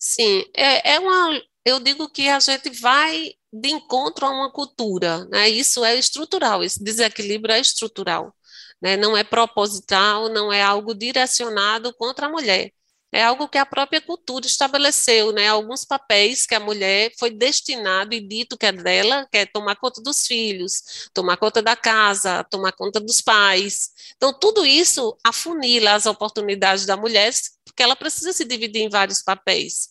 Sim, 0.07 0.43
é, 0.53 0.95
é 0.95 0.99
uma. 0.99 1.41
Eu 1.65 1.79
digo 1.79 2.07
que 2.09 2.29
a 2.29 2.39
gente 2.39 2.69
vai 2.69 3.33
de 3.51 3.69
encontro 3.69 4.25
a 4.25 4.29
uma 4.29 4.51
cultura, 4.51 5.25
né? 5.25 5.49
Isso 5.49 5.83
é 5.83 5.95
estrutural, 5.95 6.63
esse 6.63 6.83
desequilíbrio 6.83 7.53
é 7.55 7.59
estrutural 7.59 8.33
né? 8.81 8.97
não 8.97 9.17
é 9.17 9.23
proposital, 9.23 10.29
não 10.29 10.51
é 10.53 10.61
algo 10.61 10.93
direcionado 10.93 11.93
contra 11.95 12.27
a 12.27 12.29
mulher. 12.29 12.71
É 13.15 13.23
algo 13.23 13.47
que 13.47 13.57
a 13.57 13.65
própria 13.65 14.01
cultura 14.01 14.45
estabeleceu, 14.45 15.31
né? 15.31 15.47
Alguns 15.47 15.85
papéis 15.85 16.45
que 16.45 16.53
a 16.53 16.59
mulher 16.59 17.13
foi 17.17 17.29
destinado 17.29 18.13
e 18.13 18.19
dito 18.19 18.57
que 18.57 18.65
é 18.65 18.73
dela, 18.73 19.25
que 19.31 19.37
é 19.37 19.45
tomar 19.45 19.77
conta 19.77 20.01
dos 20.01 20.27
filhos, 20.27 21.09
tomar 21.13 21.37
conta 21.37 21.61
da 21.61 21.77
casa, 21.77 22.43
tomar 22.43 22.73
conta 22.73 22.99
dos 22.99 23.21
pais. 23.21 23.91
Então, 24.17 24.37
tudo 24.37 24.65
isso 24.65 25.17
afunila 25.23 25.93
as 25.93 26.05
oportunidades 26.05 26.85
da 26.85 26.97
mulher, 26.97 27.31
porque 27.63 27.81
ela 27.81 27.95
precisa 27.95 28.33
se 28.33 28.43
dividir 28.43 28.81
em 28.81 28.89
vários 28.89 29.23
papéis. 29.23 29.87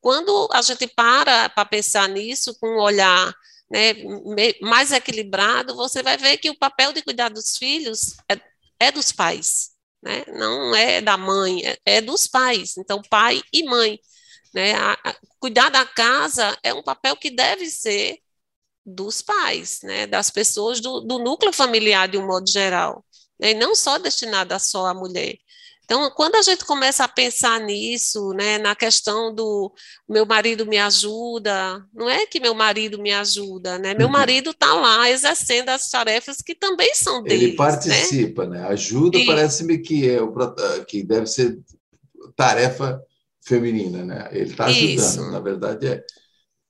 Quando 0.00 0.48
a 0.52 0.62
gente 0.62 0.86
para 0.86 1.48
para 1.48 1.64
pensar 1.64 2.08
nisso 2.08 2.56
com 2.60 2.76
um 2.76 2.80
olhar 2.80 3.34
né, 3.68 3.94
mais 4.60 4.92
equilibrado, 4.92 5.74
você 5.74 6.00
vai 6.00 6.16
ver 6.16 6.38
que 6.38 6.48
o 6.48 6.56
papel 6.56 6.92
de 6.92 7.02
cuidar 7.02 7.28
dos 7.28 7.56
filhos 7.56 8.14
é, 8.30 8.40
é 8.78 8.92
dos 8.92 9.10
pais, 9.10 9.72
né? 10.02 10.24
não 10.28 10.74
é 10.74 11.00
da 11.00 11.16
mãe, 11.16 11.64
é, 11.66 11.78
é 11.84 12.00
dos 12.00 12.26
pais. 12.26 12.76
Então, 12.76 13.02
pai 13.10 13.42
e 13.52 13.64
mãe. 13.64 13.98
Né? 14.54 14.74
A, 14.74 14.92
a, 14.92 15.16
cuidar 15.38 15.70
da 15.70 15.84
casa 15.84 16.56
é 16.62 16.72
um 16.72 16.82
papel 16.82 17.16
que 17.16 17.30
deve 17.30 17.66
ser 17.70 18.18
dos 18.84 19.20
pais, 19.22 19.80
né? 19.82 20.06
das 20.06 20.30
pessoas 20.30 20.80
do, 20.80 21.00
do 21.00 21.18
núcleo 21.18 21.52
familiar, 21.52 22.08
de 22.08 22.18
um 22.18 22.26
modo 22.26 22.48
geral, 22.50 23.04
né? 23.38 23.50
e 23.50 23.54
não 23.54 23.74
só 23.74 23.98
destinada 23.98 24.58
só 24.58 24.86
à 24.86 24.94
mulher. 24.94 25.36
Então, 25.88 26.10
quando 26.10 26.34
a 26.34 26.42
gente 26.42 26.66
começa 26.66 27.02
a 27.02 27.08
pensar 27.08 27.58
nisso, 27.60 28.34
né, 28.34 28.58
na 28.58 28.76
questão 28.76 29.34
do 29.34 29.72
meu 30.06 30.26
marido 30.26 30.66
me 30.66 30.76
ajuda, 30.76 31.82
não 31.94 32.10
é 32.10 32.26
que 32.26 32.38
meu 32.38 32.54
marido 32.54 33.00
me 33.00 33.10
ajuda, 33.10 33.78
né? 33.78 33.94
Meu 33.94 34.06
uhum. 34.06 34.12
marido 34.12 34.50
está 34.50 34.74
lá 34.74 35.10
exercendo 35.10 35.70
as 35.70 35.88
tarefas 35.88 36.42
que 36.44 36.54
também 36.54 36.94
são 36.94 37.22
dele. 37.22 37.44
Ele 37.44 37.50
né? 37.52 37.56
participa, 37.56 38.46
né? 38.46 38.60
né? 38.60 38.68
Ajuda 38.68 39.18
parece-me 39.24 39.78
que 39.78 40.06
é 40.10 40.20
o 40.20 40.30
que 40.86 41.02
deve 41.02 41.26
ser 41.26 41.58
tarefa 42.36 43.02
feminina, 43.40 44.04
né? 44.04 44.28
Ele 44.30 44.50
está 44.50 44.66
ajudando, 44.66 44.98
Isso. 44.98 45.30
na 45.30 45.40
verdade 45.40 45.86
é. 45.86 46.04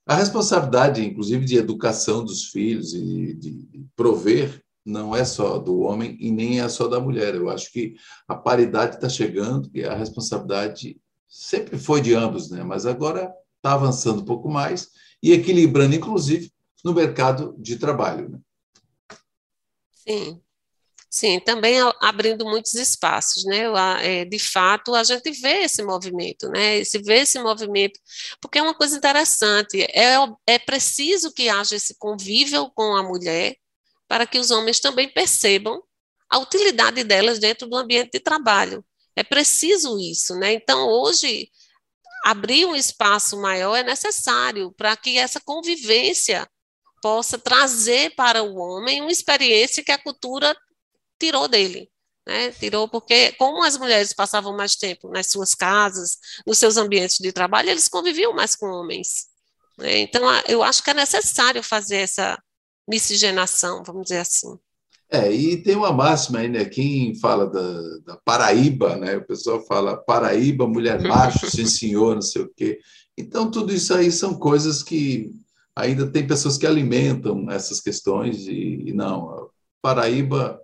A 0.07 0.15
responsabilidade, 0.15 1.05
inclusive, 1.05 1.43
de 1.43 1.57
educação 1.57 2.23
dos 2.23 2.45
filhos 2.45 2.93
e 2.93 3.33
de 3.33 3.67
prover 3.97 4.63
não 4.89 5.15
é 5.15 5.23
só 5.23 5.57
do 5.57 5.79
homem 5.79 6.17
e 6.19 6.31
nem 6.31 6.59
é 6.59 6.67
só 6.67 6.87
da 6.87 6.99
mulher. 6.99 7.35
Eu 7.35 7.49
acho 7.49 7.71
que 7.71 7.95
a 8.27 8.35
paridade 8.35 8.95
está 8.95 9.07
chegando 9.07 9.69
e 9.73 9.83
a 9.83 9.93
responsabilidade 9.93 10.99
sempre 11.27 11.77
foi 11.77 12.01
de 12.01 12.13
ambos, 12.13 12.49
né? 12.49 12.63
mas 12.63 12.85
agora 12.85 13.31
está 13.57 13.73
avançando 13.73 14.21
um 14.21 14.25
pouco 14.25 14.49
mais 14.49 14.89
e 15.21 15.31
equilibrando, 15.31 15.95
inclusive, 15.95 16.51
no 16.83 16.93
mercado 16.93 17.55
de 17.57 17.77
trabalho. 17.77 18.29
Né? 18.29 18.39
Sim. 19.91 20.41
Sim, 21.11 21.39
também 21.39 21.77
abrindo 22.01 22.45
muitos 22.45 22.75
espaços, 22.75 23.43
né? 23.43 23.63
É, 24.03 24.25
de 24.25 24.37
fato, 24.37 24.93
a 24.93 25.03
gente 25.03 25.31
vê 25.31 25.63
esse 25.63 25.81
movimento, 25.81 26.47
né? 26.49 26.83
Se 26.83 26.99
vê 26.99 27.21
esse 27.21 27.39
movimento, 27.39 27.99
porque 28.39 28.59
é 28.59 28.61
uma 28.61 28.75
coisa 28.75 28.95
interessante. 28.95 29.81
É, 29.81 30.17
é 30.45 30.59
preciso 30.59 31.33
que 31.33 31.49
haja 31.49 31.75
esse 31.75 31.95
convívio 31.97 32.69
com 32.75 32.95
a 32.95 33.01
mulher, 33.01 33.55
para 34.09 34.25
que 34.25 34.39
os 34.39 34.49
homens 34.49 34.79
também 34.79 35.07
percebam 35.07 35.81
a 36.29 36.39
utilidade 36.39 37.03
delas 37.03 37.37
dentro 37.39 37.67
do 37.67 37.77
ambiente 37.77 38.11
de 38.13 38.19
trabalho. 38.19 38.83
É 39.15 39.23
preciso 39.23 39.99
isso, 39.99 40.35
né? 40.35 40.53
Então, 40.53 40.87
hoje, 40.89 41.49
abrir 42.25 42.65
um 42.65 42.75
espaço 42.75 43.39
maior 43.39 43.75
é 43.75 43.83
necessário 43.83 44.73
para 44.73 44.97
que 44.97 45.17
essa 45.17 45.39
convivência 45.39 46.49
possa 47.01 47.37
trazer 47.37 48.15
para 48.15 48.43
o 48.43 48.55
homem 48.57 49.01
uma 49.01 49.11
experiência 49.11 49.83
que 49.83 49.91
a 49.91 49.97
cultura 49.97 50.57
tirou 51.19 51.47
dele. 51.47 51.89
Né? 52.27 52.51
Tirou 52.51 52.87
porque, 52.87 53.31
como 53.33 53.63
as 53.63 53.77
mulheres 53.77 54.13
passavam 54.13 54.55
mais 54.55 54.75
tempo 54.75 55.09
nas 55.09 55.27
suas 55.27 55.53
casas, 55.53 56.17
nos 56.45 56.57
seus 56.57 56.77
ambientes 56.77 57.17
de 57.19 57.31
trabalho, 57.31 57.69
eles 57.69 57.87
conviviam 57.87 58.33
mais 58.33 58.55
com 58.55 58.67
homens. 58.67 59.27
Né? 59.77 59.99
Então, 59.99 60.23
eu 60.47 60.63
acho 60.63 60.83
que 60.83 60.89
é 60.89 60.93
necessário 60.93 61.63
fazer 61.63 61.97
essa, 61.97 62.37
miscigenação, 62.89 63.83
vamos 63.83 64.03
dizer 64.03 64.17
assim. 64.17 64.57
É, 65.11 65.31
e 65.31 65.57
tem 65.57 65.75
uma 65.75 65.91
máxima 65.91 66.39
aí, 66.39 66.47
né? 66.47 66.65
Quem 66.65 67.15
fala 67.15 67.47
da, 67.47 67.97
da 68.05 68.17
Paraíba, 68.17 68.95
né? 68.95 69.17
O 69.17 69.25
pessoal 69.25 69.65
fala 69.65 69.97
Paraíba, 69.97 70.67
mulher 70.67 71.01
macho, 71.01 71.49
sim 71.49 71.65
senhor, 71.65 72.15
não 72.15 72.21
sei 72.21 72.43
o 72.43 72.51
quê. 72.55 72.79
Então, 73.17 73.49
tudo 73.49 73.73
isso 73.73 73.93
aí 73.93 74.11
são 74.11 74.35
coisas 74.35 74.83
que 74.83 75.31
ainda 75.75 76.05
tem 76.05 76.27
pessoas 76.27 76.57
que 76.57 76.67
alimentam 76.67 77.49
essas 77.49 77.81
questões 77.81 78.47
e, 78.47 78.83
e 78.87 78.93
não, 78.93 79.49
Paraíba 79.81 80.59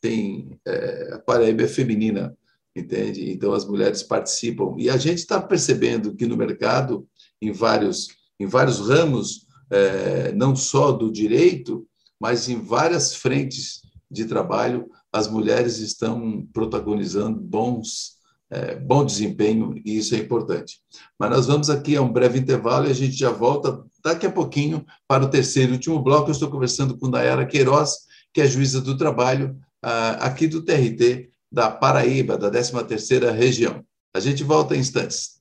tem, 0.00 0.60
é, 0.64 1.14
a 1.14 1.18
Paraíba 1.18 1.62
é 1.62 1.68
feminina, 1.68 2.36
entende? 2.76 3.32
Então, 3.32 3.52
as 3.52 3.66
mulheres 3.66 4.02
participam. 4.04 4.76
E 4.78 4.88
a 4.88 4.96
gente 4.96 5.18
está 5.18 5.40
percebendo 5.40 6.14
que 6.14 6.24
no 6.24 6.36
mercado, 6.36 7.04
em 7.42 7.50
vários, 7.50 8.08
em 8.38 8.46
vários 8.46 8.78
ramos, 8.88 9.47
é, 9.70 10.32
não 10.32 10.54
só 10.56 10.92
do 10.92 11.10
direito, 11.10 11.86
mas 12.20 12.48
em 12.48 12.60
várias 12.60 13.14
frentes 13.14 13.82
de 14.10 14.24
trabalho, 14.24 14.90
as 15.12 15.28
mulheres 15.28 15.78
estão 15.78 16.46
protagonizando 16.52 17.38
bons, 17.40 18.18
é, 18.50 18.74
bom 18.74 19.04
desempenho, 19.04 19.80
e 19.84 19.98
isso 19.98 20.14
é 20.14 20.18
importante. 20.18 20.80
Mas 21.18 21.30
nós 21.30 21.46
vamos 21.46 21.70
aqui 21.70 21.96
a 21.96 22.02
um 22.02 22.12
breve 22.12 22.38
intervalo 22.38 22.86
e 22.86 22.90
a 22.90 22.94
gente 22.94 23.16
já 23.16 23.30
volta 23.30 23.82
daqui 24.02 24.26
a 24.26 24.32
pouquinho 24.32 24.84
para 25.06 25.24
o 25.24 25.28
terceiro 25.28 25.72
e 25.72 25.74
último 25.74 26.02
bloco. 26.02 26.28
Eu 26.28 26.32
estou 26.32 26.50
conversando 26.50 26.96
com 26.96 27.08
Nayara 27.08 27.46
Queiroz, 27.46 28.06
que 28.32 28.40
é 28.40 28.46
juíza 28.46 28.80
do 28.80 28.96
trabalho 28.96 29.56
ah, 29.82 30.26
aqui 30.26 30.46
do 30.46 30.62
TRT 30.62 31.30
da 31.50 31.70
Paraíba, 31.70 32.36
da 32.36 32.50
13ª 32.50 33.32
região. 33.32 33.84
A 34.14 34.20
gente 34.20 34.42
volta 34.44 34.76
em 34.76 34.80
instantes. 34.80 35.37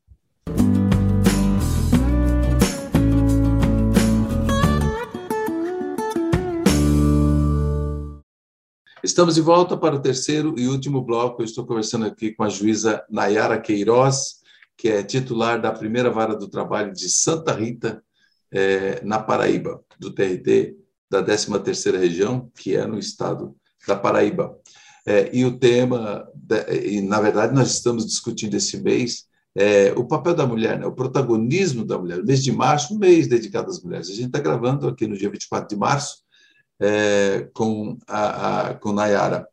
Estamos 9.07 9.35
de 9.35 9.41
volta 9.41 9.77
para 9.77 9.95
o 9.95 10.01
terceiro 10.01 10.53
e 10.59 10.67
último 10.67 11.01
bloco. 11.01 11.41
Eu 11.41 11.45
estou 11.45 11.65
conversando 11.65 12.05
aqui 12.05 12.33
com 12.33 12.43
a 12.43 12.49
juíza 12.49 13.01
Nayara 13.09 13.57
Queiroz, 13.57 14.41
que 14.75 14.89
é 14.89 15.01
titular 15.01 15.61
da 15.61 15.71
primeira 15.71 16.11
vara 16.11 16.35
do 16.35 16.49
trabalho 16.49 16.91
de 16.91 17.07
Santa 17.09 17.53
Rita, 17.53 18.03
é, 18.51 19.01
na 19.05 19.17
Paraíba, 19.17 19.81
do 19.97 20.13
TRT 20.13 20.75
da 21.09 21.23
13ª 21.23 21.97
região, 21.97 22.51
que 22.53 22.75
é 22.75 22.85
no 22.85 22.99
estado 22.99 23.55
da 23.87 23.95
Paraíba. 23.95 24.59
É, 25.05 25.29
e 25.33 25.45
o 25.45 25.57
tema, 25.57 26.27
e 26.69 26.99
na 26.99 27.21
verdade 27.21 27.55
nós 27.55 27.71
estamos 27.71 28.05
discutindo 28.05 28.55
esse 28.55 28.75
mês 28.83 29.25
é, 29.55 29.93
o 29.93 30.03
papel 30.03 30.35
da 30.35 30.45
mulher, 30.45 30.77
né, 30.77 30.85
o 30.85 30.91
protagonismo 30.91 31.85
da 31.85 31.97
mulher. 31.97 32.19
O 32.19 32.25
mês 32.25 32.43
de 32.43 32.51
março, 32.51 32.93
um 32.93 32.97
mês 32.97 33.25
dedicado 33.25 33.69
às 33.69 33.81
mulheres. 33.81 34.09
A 34.09 34.13
gente 34.13 34.27
está 34.27 34.39
gravando 34.39 34.85
aqui 34.85 35.07
no 35.07 35.17
dia 35.17 35.29
24 35.29 35.69
de 35.69 35.77
março 35.77 36.26
é, 36.79 37.49
com 37.53 37.97
a, 38.07 38.69
a, 38.69 38.73
com 38.75 38.91
Nayara. 38.91 39.47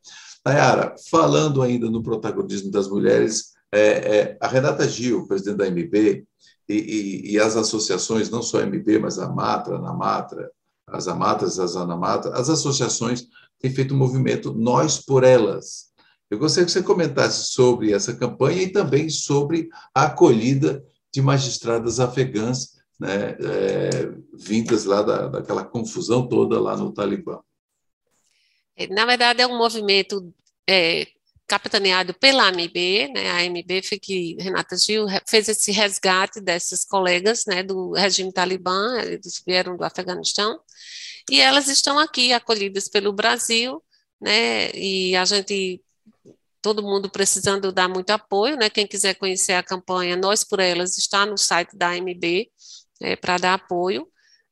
Nayara, 0.45 0.95
falando 1.11 1.63
ainda 1.63 1.91
no 1.91 2.03
protagonismo 2.03 2.71
das 2.71 2.89
mulheres, 2.89 3.53
é, 3.73 3.81
é, 3.81 4.39
a 4.41 4.47
Renata 4.47 4.89
Gil, 4.89 5.27
presidente 5.27 5.57
da 5.57 5.67
MB, 5.67 6.25
e, 6.69 6.75
e, 6.75 7.33
e, 7.33 7.39
as 7.39 7.57
associações, 7.57 8.31
não 8.31 8.43
só 8.43 8.61
a 8.61 8.67
MB, 8.67 8.99
mas 8.99 9.19
a 9.19 9.29
Matra, 9.29 9.75
a 9.75 9.79
Anamatra, 9.79 10.51
as 10.87 11.09
Amatras, 11.09 11.59
as 11.59 11.77
Anamatra, 11.77 12.33
as 12.35 12.49
associações 12.49 13.27
têm 13.59 13.71
feito 13.71 13.95
um 13.95 13.99
movimento 13.99 14.55
Nós 14.55 14.99
por 14.99 15.25
Elas, 15.25 15.93
eu 16.31 16.39
gostaria 16.39 16.67
que 16.67 16.73
você 16.73 16.83
comentasse 16.83 17.53
sobre 17.53 17.93
essa 17.93 18.15
campanha 18.15 18.63
e 18.63 18.73
também 18.73 19.09
sobre 19.09 19.69
a 19.95 20.05
acolhida 20.05 20.85
de 21.13 21.23
magistradas 21.23 22.01
afegãs, 22.01 22.74
né, 22.99 23.37
é, 23.41 23.91
vindas 24.33 24.85
lá 24.85 25.03
da, 25.03 25.29
daquela 25.29 25.65
confusão 25.65 26.29
toda 26.29 26.61
lá 26.61 26.77
no 26.77 26.93
Talibã. 26.93 27.41
É, 28.77 28.87
na 28.89 29.05
verdade, 29.07 29.43
é 29.43 29.47
um 29.47 29.57
movimento 29.57 30.33
é, 30.69 31.07
capitaneado 31.47 32.15
pela 32.15 32.49
AMB, 32.49 33.13
né, 33.15 33.31
a 33.31 33.39
AMB 33.39 33.83
foi 33.87 33.99
que 33.99 34.37
Renata 34.41 34.77
Gil 34.77 35.07
fez 35.29 35.49
esse 35.49 35.71
resgate 35.71 36.41
dessas 36.41 36.85
colegas 36.85 37.45
né, 37.47 37.63
do 37.63 37.93
regime 37.93 38.33
talibã, 38.33 38.99
eles 39.01 39.43
vieram 39.47 39.77
do 39.77 39.85
Afeganistão, 39.85 40.59
e 41.31 41.41
elas 41.41 41.69
estão 41.69 41.99
aqui 41.99 42.33
acolhidas 42.33 42.89
pelo 42.89 43.13
Brasil, 43.13 43.83
né, 44.21 44.71
e 44.73 45.15
a 45.17 45.25
gente 45.25 45.83
todo 46.63 46.83
mundo 46.83 47.11
precisando 47.11 47.71
dar 47.71 47.91
muito 47.91 48.09
apoio, 48.09 48.57
né? 48.57 48.71
Quem 48.71 48.87
quiser 48.87 49.13
conhecer 49.17 49.53
a 49.53 49.63
campanha 49.63 50.17
Nós 50.17 50.43
por 50.43 50.59
Elas 50.59 50.97
está 50.97 51.27
no 51.27 51.37
site 51.37 51.77
da 51.77 51.91
AMB 51.91 52.51
é, 53.01 53.17
para 53.17 53.39
dar 53.39 53.55
apoio, 53.55 54.09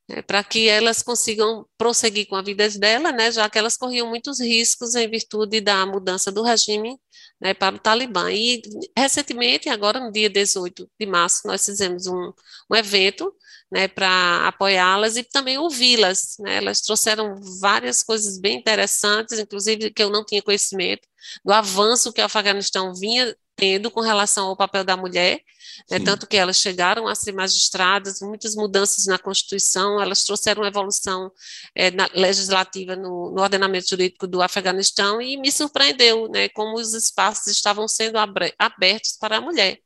é, 0.09 0.21
para 0.21 0.43
que 0.43 0.67
elas 0.67 1.01
consigam 1.01 1.65
prosseguir 1.77 2.27
com 2.27 2.35
a 2.35 2.41
vida 2.41 2.67
dela, 2.71 3.11
né? 3.11 3.31
Já 3.31 3.49
que 3.49 3.57
elas 3.57 3.77
corriam 3.77 4.09
muitos 4.09 4.39
riscos 4.39 4.95
em 4.95 5.09
virtude 5.09 5.61
da 5.61 5.85
mudança 5.85 6.31
do 6.31 6.43
regime 6.43 6.99
né, 7.39 7.53
para 7.53 7.75
o 7.75 7.79
Talibã. 7.79 8.31
E 8.31 8.61
recentemente, 8.97 9.69
agora 9.69 9.99
no 9.99 10.11
dia 10.11 10.29
18 10.29 10.89
de 10.99 11.05
março, 11.05 11.41
nós 11.45 11.65
fizemos 11.65 12.07
um, 12.07 12.33
um 12.71 12.75
evento 12.75 13.33
né, 13.71 13.87
para 13.87 14.47
apoiá-las 14.47 15.17
e 15.17 15.23
também 15.23 15.57
ouvi-las. 15.57 16.35
Né? 16.39 16.57
Elas 16.57 16.81
trouxeram 16.81 17.35
várias 17.61 18.03
coisas 18.03 18.39
bem 18.39 18.59
interessantes, 18.59 19.39
inclusive 19.39 19.91
que 19.91 20.03
eu 20.03 20.09
não 20.09 20.23
tinha 20.25 20.41
conhecimento, 20.41 21.07
do 21.43 21.51
avanço 21.53 22.13
que 22.13 22.21
o 22.21 22.25
Afeganistão 22.25 22.93
vinha 22.93 23.35
tendo 23.55 23.91
com 23.91 24.01
relação 24.01 24.47
ao 24.47 24.57
papel 24.57 24.83
da 24.83 24.97
mulher, 24.97 25.41
né, 25.89 25.99
tanto 25.99 26.27
que 26.27 26.37
elas 26.37 26.57
chegaram 26.57 27.07
a 27.07 27.15
ser 27.15 27.31
magistradas, 27.31 28.19
muitas 28.21 28.55
mudanças 28.55 29.05
na 29.05 29.17
Constituição, 29.17 30.01
elas 30.01 30.23
trouxeram 30.23 30.65
evolução 30.65 31.31
é, 31.75 31.91
na, 31.91 32.09
legislativa 32.13 32.95
no, 32.95 33.31
no, 33.31 33.41
ordenamento 33.41 33.89
jurídico 33.89 34.27
do 34.27 34.41
Afeganistão 34.41 35.21
e 35.21 35.37
me 35.37 35.51
surpreendeu 35.51 36.27
né, 36.29 36.49
como 36.49 36.75
os 36.75 36.93
espaços 36.93 37.47
estavam 37.47 37.87
sendo 37.87 38.17
abertos 38.59 39.17
para 39.19 39.37
a 39.37 39.41
mulher. 39.41 39.79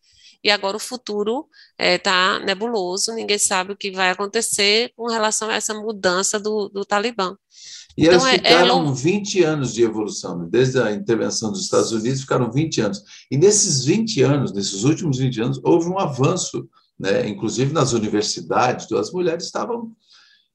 E 0.43 0.51
agora 0.51 0.77
o 0.77 0.79
futuro 0.79 1.47
está 1.77 2.39
é, 2.41 2.45
nebuloso, 2.45 3.13
ninguém 3.13 3.38
sabe 3.38 3.74
o 3.74 3.77
que 3.77 3.91
vai 3.91 4.09
acontecer 4.12 4.93
com 4.95 5.07
relação 5.07 5.50
a 5.50 5.55
essa 5.55 5.74
mudança 5.74 6.39
do, 6.39 6.69
do 6.69 6.86
Talibã. 6.86 7.36
E 7.98 8.04
então, 8.04 8.13
elas 8.13 8.25
é, 8.25 8.32
ficaram 8.34 8.89
é, 8.89 8.94
20 8.94 9.44
anos 9.44 9.74
de 9.74 9.84
evolução, 9.84 10.38
né? 10.38 10.48
desde 10.50 10.80
a 10.80 10.92
intervenção 10.92 11.51
dos 11.51 11.63
Estados 11.63 11.92
Unidos, 11.92 12.22
ficaram 12.22 12.51
20 12.51 12.82
anos. 12.82 13.04
E 13.32 13.38
nesses 13.38 13.84
20 13.84 14.22
anos, 14.22 14.54
nesses 14.54 14.84
últimos 14.84 15.18
20 15.18 15.42
anos, 15.42 15.62
houve 15.63 15.89
um 15.89 15.98
avanço, 15.98 16.70
né? 17.00 17.27
inclusive 17.27 17.74
nas 17.74 17.93
universidades, 17.93 18.91
as 18.91 19.12
mulheres 19.12 19.45
estavam. 19.45 19.91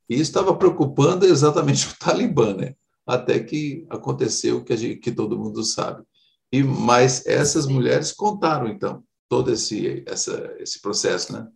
E 0.08 0.14
isso 0.14 0.22
estava 0.22 0.54
preocupando 0.54 1.26
exatamente 1.26 1.88
o 1.90 1.98
Talibã, 1.98 2.54
né? 2.54 2.74
até 3.04 3.40
que 3.40 3.84
aconteceu 3.90 4.58
o 4.58 4.64
que, 4.64 4.76
gente, 4.76 5.00
que 5.00 5.10
todo 5.10 5.38
mundo 5.38 5.64
sabe. 5.64 6.04
E 6.52 6.62
Mas 6.62 7.26
essas 7.26 7.66
mulheres 7.66 8.12
contaram, 8.12 8.68
então, 8.68 9.02
todo 9.28 9.50
esse, 9.50 10.04
essa, 10.06 10.54
esse 10.60 10.80
processo, 10.80 11.32
né? 11.32 11.48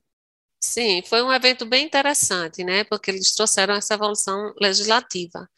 Sim, 0.69 1.01
foi 1.07 1.23
um 1.23 1.33
evento 1.33 1.65
bem 1.65 1.85
interessante, 1.87 2.65
né? 2.65 2.83
Porque 2.85 3.11
eles 3.11 3.35
trouxeram 3.35 3.75
essa 3.75 3.95
evolução 3.95 4.53
legislativa. 4.61 5.49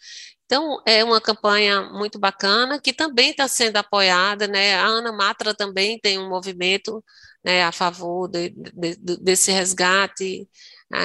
Então, 0.46 0.82
é 0.86 1.04
uma 1.04 1.20
campanha 1.20 1.82
muito 1.82 2.18
bacana, 2.18 2.80
que 2.80 2.92
também 2.92 3.30
está 3.30 3.48
sendo 3.48 3.76
apoiada, 3.78 4.48
né? 4.48 4.74
A 4.76 4.86
Ana 4.86 5.12
Matra 5.12 5.54
também 5.54 5.98
tem 6.00 6.18
um 6.18 6.28
movimento 6.28 7.04
né, 7.44 7.64
a 7.64 7.72
favor 7.72 8.28
de, 8.28 8.50
de, 8.50 8.96
de, 8.96 9.16
desse 9.18 9.52
resgate. 9.52 10.48
Né? 10.90 11.00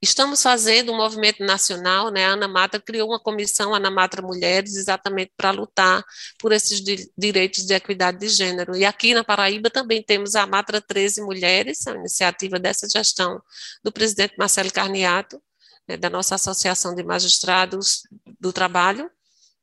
Estamos 0.00 0.40
fazendo 0.40 0.92
um 0.92 0.96
movimento 0.96 1.44
nacional, 1.44 2.10
né? 2.10 2.24
A 2.24 2.32
Ana 2.34 2.46
Mata 2.46 2.80
criou 2.80 3.08
uma 3.08 3.18
comissão 3.18 3.74
Ana 3.74 3.90
Mata 3.90 4.22
Mulheres 4.22 4.76
exatamente 4.76 5.32
para 5.36 5.50
lutar 5.50 6.04
por 6.38 6.52
esses 6.52 6.80
di 6.80 7.10
direitos 7.18 7.66
de 7.66 7.74
equidade 7.74 8.18
de 8.18 8.28
gênero. 8.28 8.76
E 8.76 8.84
aqui 8.84 9.12
na 9.12 9.24
Paraíba 9.24 9.68
também 9.70 10.00
temos 10.00 10.36
a 10.36 10.46
Matra 10.46 10.80
13 10.80 11.22
Mulheres, 11.22 11.84
a 11.88 11.96
iniciativa 11.96 12.60
dessa 12.60 12.88
gestão 12.88 13.42
do 13.82 13.90
presidente 13.90 14.34
Marcelo 14.38 14.70
Carniato, 14.70 15.42
né, 15.88 15.96
da 15.96 16.08
nossa 16.08 16.36
Associação 16.36 16.94
de 16.94 17.02
Magistrados 17.02 18.02
do 18.38 18.52
Trabalho, 18.52 19.10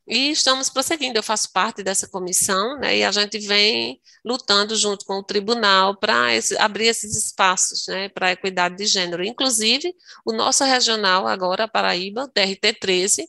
e 0.08 0.32
estamos 0.32 0.70
prosseguindo, 0.70 1.18
eu 1.18 1.24
faço 1.24 1.52
parte 1.52 1.82
dessa 1.82 2.08
comissão, 2.08 2.78
né, 2.78 2.98
e 2.98 3.04
a 3.04 3.12
gente 3.12 3.40
vem 3.40 4.00
lutando 4.24 4.76
junto 4.76 5.06
com 5.06 5.16
o 5.16 5.24
tribunal 5.24 5.98
para 5.98 6.28
abrir 6.60 6.88
esses 6.88 7.16
espaços 7.16 7.86
né, 7.88 8.10
para 8.10 8.28
a 8.28 8.32
equidade 8.32 8.76
de 8.78 8.86
gênero. 8.86 9.24
Inclusive, 9.24 9.96
o 10.26 10.32
nosso 10.32 10.64
regional 10.64 11.28
agora, 11.28 11.68
Paraíba, 11.68 12.30
TRT 12.34 12.74
13, 12.80 13.28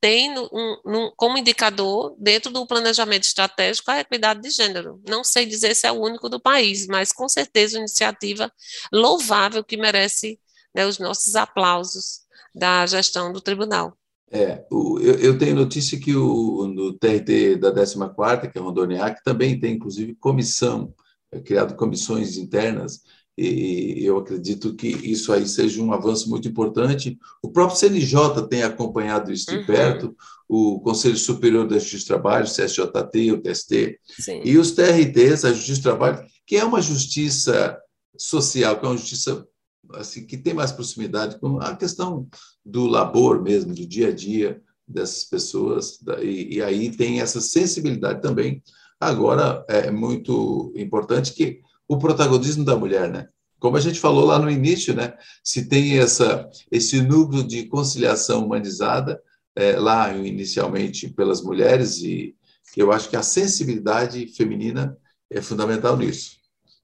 tem 0.00 0.36
um, 0.38 0.76
um, 0.86 1.12
como 1.14 1.36
indicador, 1.36 2.16
dentro 2.18 2.50
do 2.50 2.66
planejamento 2.66 3.24
estratégico, 3.24 3.90
a 3.90 4.00
equidade 4.00 4.40
de 4.40 4.50
gênero. 4.50 5.00
Não 5.06 5.22
sei 5.22 5.44
dizer 5.44 5.74
se 5.76 5.86
é 5.86 5.92
o 5.92 6.00
único 6.00 6.28
do 6.28 6.40
país, 6.40 6.86
mas 6.86 7.12
com 7.12 7.28
certeza 7.28 7.76
uma 7.76 7.82
iniciativa 7.82 8.50
louvável 8.90 9.62
que 9.62 9.76
merece 9.76 10.40
né, 10.74 10.86
os 10.86 10.98
nossos 10.98 11.36
aplausos 11.36 12.20
da 12.54 12.86
gestão 12.86 13.32
do 13.32 13.40
tribunal. 13.40 13.96
É, 14.32 14.64
o, 14.70 14.98
eu, 15.00 15.14
eu, 15.14 15.38
tenho 15.38 15.56
notícia 15.56 15.98
que 15.98 16.14
o, 16.14 16.66
no 16.68 16.92
TRT 16.92 17.56
da 17.56 17.72
14ª, 17.72 18.50
que 18.50 18.56
é 18.56 18.60
Rondoniac, 18.60 19.22
também 19.24 19.58
tem, 19.58 19.74
inclusive, 19.74 20.14
comissão, 20.14 20.94
é, 21.32 21.40
criado 21.40 21.74
comissões 21.74 22.36
internas, 22.36 23.00
e 23.36 24.04
eu 24.04 24.18
acredito 24.18 24.74
que 24.74 24.88
isso 24.88 25.32
aí 25.32 25.48
seja 25.48 25.82
um 25.82 25.94
avanço 25.94 26.28
muito 26.28 26.46
importante. 26.46 27.18
O 27.42 27.50
próprio 27.50 27.78
CNJ 27.78 28.46
tem 28.50 28.62
acompanhado 28.62 29.32
isso 29.32 29.46
de 29.46 29.56
uhum. 29.56 29.66
perto, 29.66 30.16
o 30.46 30.78
Conselho 30.80 31.16
Superior 31.16 31.66
da 31.66 31.78
Justiça 31.78 32.04
do 32.04 32.08
Trabalho, 32.08 32.44
o 32.44 32.48
CSJT, 32.48 33.32
o 33.32 33.40
TST, 33.40 33.98
Sim. 34.18 34.42
e 34.44 34.58
os 34.58 34.72
TRTs, 34.72 35.44
a 35.44 35.52
Justiça 35.52 35.80
do 35.80 35.84
Trabalho, 35.84 36.22
que 36.46 36.56
é 36.56 36.64
uma 36.64 36.82
justiça 36.82 37.78
social, 38.18 38.78
que 38.78 38.84
é 38.84 38.88
uma 38.88 38.98
justiça 38.98 39.46
assim, 39.94 40.26
que 40.26 40.36
tem 40.36 40.54
mais 40.54 40.72
proximidade 40.72 41.38
com 41.38 41.58
a 41.58 41.76
questão 41.76 42.28
do 42.64 42.86
labor 42.86 43.42
mesmo, 43.42 43.74
do 43.74 43.86
dia 43.86 44.08
a 44.08 44.12
dia 44.12 44.62
dessas 44.86 45.24
pessoas, 45.24 46.00
e, 46.20 46.56
e 46.56 46.62
aí 46.62 46.90
tem 46.90 47.20
essa 47.20 47.40
sensibilidade 47.40 48.20
também. 48.20 48.62
Agora, 48.98 49.64
é 49.68 49.90
muito 49.90 50.72
importante 50.76 51.32
que 51.32 51.60
o 51.88 51.98
protagonismo 51.98 52.64
da 52.64 52.76
mulher, 52.76 53.10
né? 53.10 53.28
Como 53.58 53.76
a 53.76 53.80
gente 53.80 54.00
falou 54.00 54.24
lá 54.24 54.38
no 54.38 54.50
início, 54.50 54.94
né? 54.94 55.14
Se 55.44 55.68
tem 55.68 55.98
essa, 55.98 56.48
esse 56.70 57.00
núcleo 57.00 57.42
de 57.42 57.66
conciliação 57.66 58.44
humanizada, 58.44 59.20
é, 59.54 59.78
lá 59.78 60.14
inicialmente 60.16 61.08
pelas 61.08 61.42
mulheres, 61.42 61.98
e 61.98 62.34
eu 62.76 62.92
acho 62.92 63.08
que 63.08 63.16
a 63.16 63.22
sensibilidade 63.22 64.26
feminina 64.28 64.96
é 65.30 65.40
fundamental 65.40 65.96
nisso, 65.96 66.36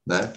né? 0.05 0.33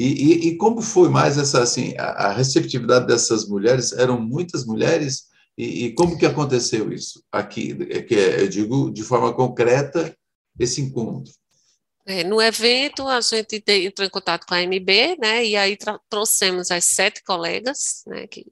E, 0.00 0.06
e, 0.06 0.48
e, 0.48 0.56
como 0.56 0.80
foi 0.80 1.10
mais 1.10 1.36
essa 1.36 1.62
assim 1.62 1.94
a, 1.98 2.28
a, 2.28 2.32
receptividade 2.32 3.06
dessas 3.06 3.46
mulheres? 3.46 3.92
Eram 3.92 4.18
muitas 4.18 4.64
mulheres 4.64 5.26
e, 5.58 5.84
e, 5.84 5.94
como 5.94 6.16
que 6.16 6.24
aconteceu 6.24 6.90
isso 6.90 7.22
aqui? 7.30 7.76
É 7.90 8.00
que 8.00 8.14
é, 8.14 8.40
eu 8.40 8.48
digo 8.48 8.90
de 8.90 9.02
forma 9.02 9.34
concreta 9.34 10.16
esse 10.58 10.80
encontro. 10.80 11.30
É, 12.06 12.24
no 12.24 12.40
evento 12.40 13.06
a 13.06 13.20
gente 13.20 13.62
entrou 13.68 14.06
em 14.06 14.10
contato 14.10 14.46
com 14.46 14.54
a 14.54 14.62
MB, 14.62 15.18
né? 15.20 15.44
E 15.44 15.54
aí 15.54 15.76
trouxemos 16.08 16.70
as 16.70 16.86
sete 16.86 17.22
colegas, 17.22 18.02
né? 18.06 18.26
Que 18.26 18.46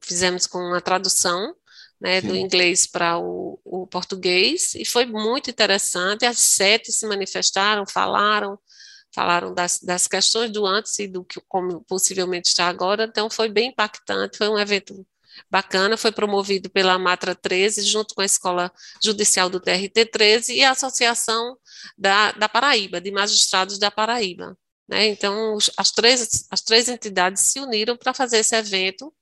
fizemos 0.00 0.48
com 0.48 0.58
uma 0.58 0.80
tradução 0.80 1.54
né, 2.00 2.20
do 2.20 2.34
inglês 2.34 2.84
para 2.84 3.16
o, 3.20 3.60
o, 3.64 3.86
português, 3.86 4.74
e 4.74 4.84
foi 4.84 5.06
muito 5.06 5.50
interessante. 5.50 6.26
As 6.26 6.38
sete 6.38 6.90
se 6.90 7.06
manifestaram, 7.06 7.86
falaram, 7.86 8.58
falaram 9.14 9.54
das, 9.54 9.78
das 9.80 10.06
questões 10.06 10.50
do 10.50 10.66
antes 10.66 10.98
e 10.98 11.06
do 11.06 11.24
que 11.24 11.40
como 11.48 11.82
possivelmente 11.84 12.48
está 12.48 12.66
agora, 12.68 13.04
então 13.04 13.30
foi 13.30 13.48
bem 13.48 13.68
impactante, 13.70 14.38
foi 14.38 14.48
um 14.48 14.58
evento 14.58 15.06
bacana, 15.50 15.96
foi 15.96 16.12
promovido 16.12 16.70
pela 16.70 16.98
Matra 16.98 17.34
13, 17.34 17.82
junto 17.82 18.14
com 18.14 18.20
a 18.20 18.24
Escola 18.24 18.72
Judicial 19.02 19.48
do 19.48 19.60
TRT 19.60 20.06
13 20.06 20.54
e 20.54 20.64
a 20.64 20.72
Associação 20.72 21.56
da, 21.96 22.32
da 22.32 22.48
Paraíba, 22.48 23.00
de 23.00 23.10
Magistrados 23.10 23.78
da 23.78 23.90
Paraíba. 23.90 24.56
Né? 24.88 25.06
Então, 25.06 25.56
as 25.76 25.90
três, 25.90 26.46
as 26.50 26.60
três 26.60 26.88
entidades 26.88 27.42
se 27.42 27.60
uniram 27.60 27.96
para 27.96 28.14
fazer 28.14 28.38
esse 28.38 28.54
evento, 28.54 29.12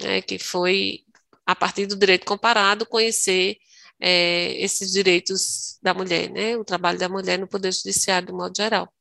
né, 0.00 0.22
que 0.22 0.38
foi, 0.38 1.00
a 1.46 1.54
partir 1.54 1.86
do 1.86 1.96
direito 1.96 2.24
comparado, 2.26 2.86
conhecer 2.86 3.58
é, 4.00 4.54
esses 4.62 4.92
direitos 4.92 5.78
da 5.82 5.94
mulher, 5.94 6.30
né, 6.30 6.56
o 6.56 6.64
trabalho 6.64 6.98
da 6.98 7.08
mulher 7.08 7.38
no 7.38 7.46
Poder 7.46 7.72
Judiciário, 7.72 8.28
de 8.28 8.32
modo 8.32 8.56
geral. 8.56 8.92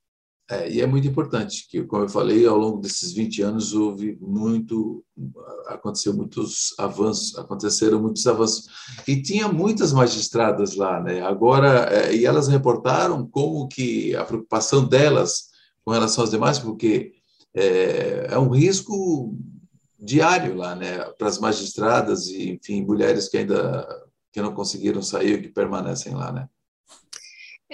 É, 0.51 0.69
e 0.69 0.81
é 0.81 0.85
muito 0.85 1.07
importante 1.07 1.65
que, 1.69 1.81
como 1.83 2.03
eu 2.03 2.09
falei, 2.09 2.45
ao 2.45 2.57
longo 2.57 2.81
desses 2.81 3.13
20 3.13 3.41
anos 3.41 3.73
houve 3.73 4.17
muito, 4.19 5.01
aconteceu 5.67 6.13
muitos 6.13 6.77
avanços, 6.77 7.37
aconteceram 7.37 8.01
muitos 8.01 8.27
avanços. 8.27 8.67
E 9.07 9.21
tinha 9.21 9.47
muitas 9.47 9.93
magistradas 9.93 10.75
lá, 10.75 10.99
né? 10.99 11.21
Agora, 11.21 11.87
é, 11.89 12.13
e 12.13 12.25
elas 12.25 12.49
reportaram 12.49 13.25
como 13.25 13.65
que 13.69 14.13
a 14.13 14.25
preocupação 14.25 14.85
delas 14.85 15.51
com 15.85 15.91
relação 15.91 16.25
às 16.25 16.31
demais, 16.31 16.59
porque 16.59 17.13
é, 17.55 18.27
é 18.31 18.37
um 18.37 18.49
risco 18.49 19.33
diário 19.97 20.53
lá, 20.53 20.75
né? 20.75 20.99
Para 21.17 21.29
as 21.29 21.39
magistradas 21.39 22.27
e, 22.27 22.49
enfim, 22.49 22.83
mulheres 22.83 23.29
que 23.29 23.37
ainda 23.37 23.87
que 24.33 24.41
não 24.41 24.53
conseguiram 24.53 25.01
sair 25.01 25.41
que 25.41 25.47
permanecem 25.47 26.13
lá, 26.13 26.29
né? 26.29 26.49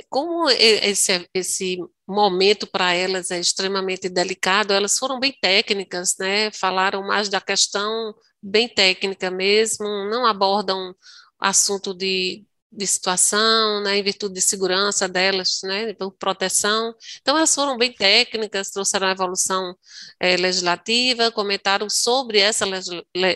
Como 0.10 0.50
esse, 0.50 1.28
esse 1.34 1.78
momento 2.08 2.68
para 2.68 2.94
elas 2.94 3.32
é 3.32 3.40
extremamente 3.40 4.10
delicado, 4.10 4.74
elas 4.74 4.98
foram 4.98 5.20
bem 5.20 5.34
técnicas, 5.42 6.16
né? 6.20 6.52
Falaram 6.52 7.02
mais 7.06 7.30
da 7.30 7.42
questão 7.42 8.14
bem 8.42 8.68
técnica 8.68 9.32
mesmo, 9.32 9.86
não 10.10 10.26
abordam 10.26 10.96
assunto 11.40 11.94
de, 11.94 12.46
de 12.72 12.88
situação, 12.88 13.82
né, 13.82 13.98
em 13.98 14.04
virtude 14.04 14.36
de 14.36 14.42
segurança 14.42 15.08
delas, 15.08 15.60
né, 15.64 15.94
por 15.94 16.12
proteção. 16.12 16.94
Então, 17.22 17.38
elas 17.38 17.54
foram 17.54 17.78
bem 17.78 17.94
técnicas, 17.94 18.72
trouxeram 18.72 19.08
a 19.08 19.12
evolução 19.12 19.76
é, 20.20 20.36
legislativa, 20.38 21.32
comentaram 21.32 21.90
sobre 21.90 22.40
essa, 22.40 22.66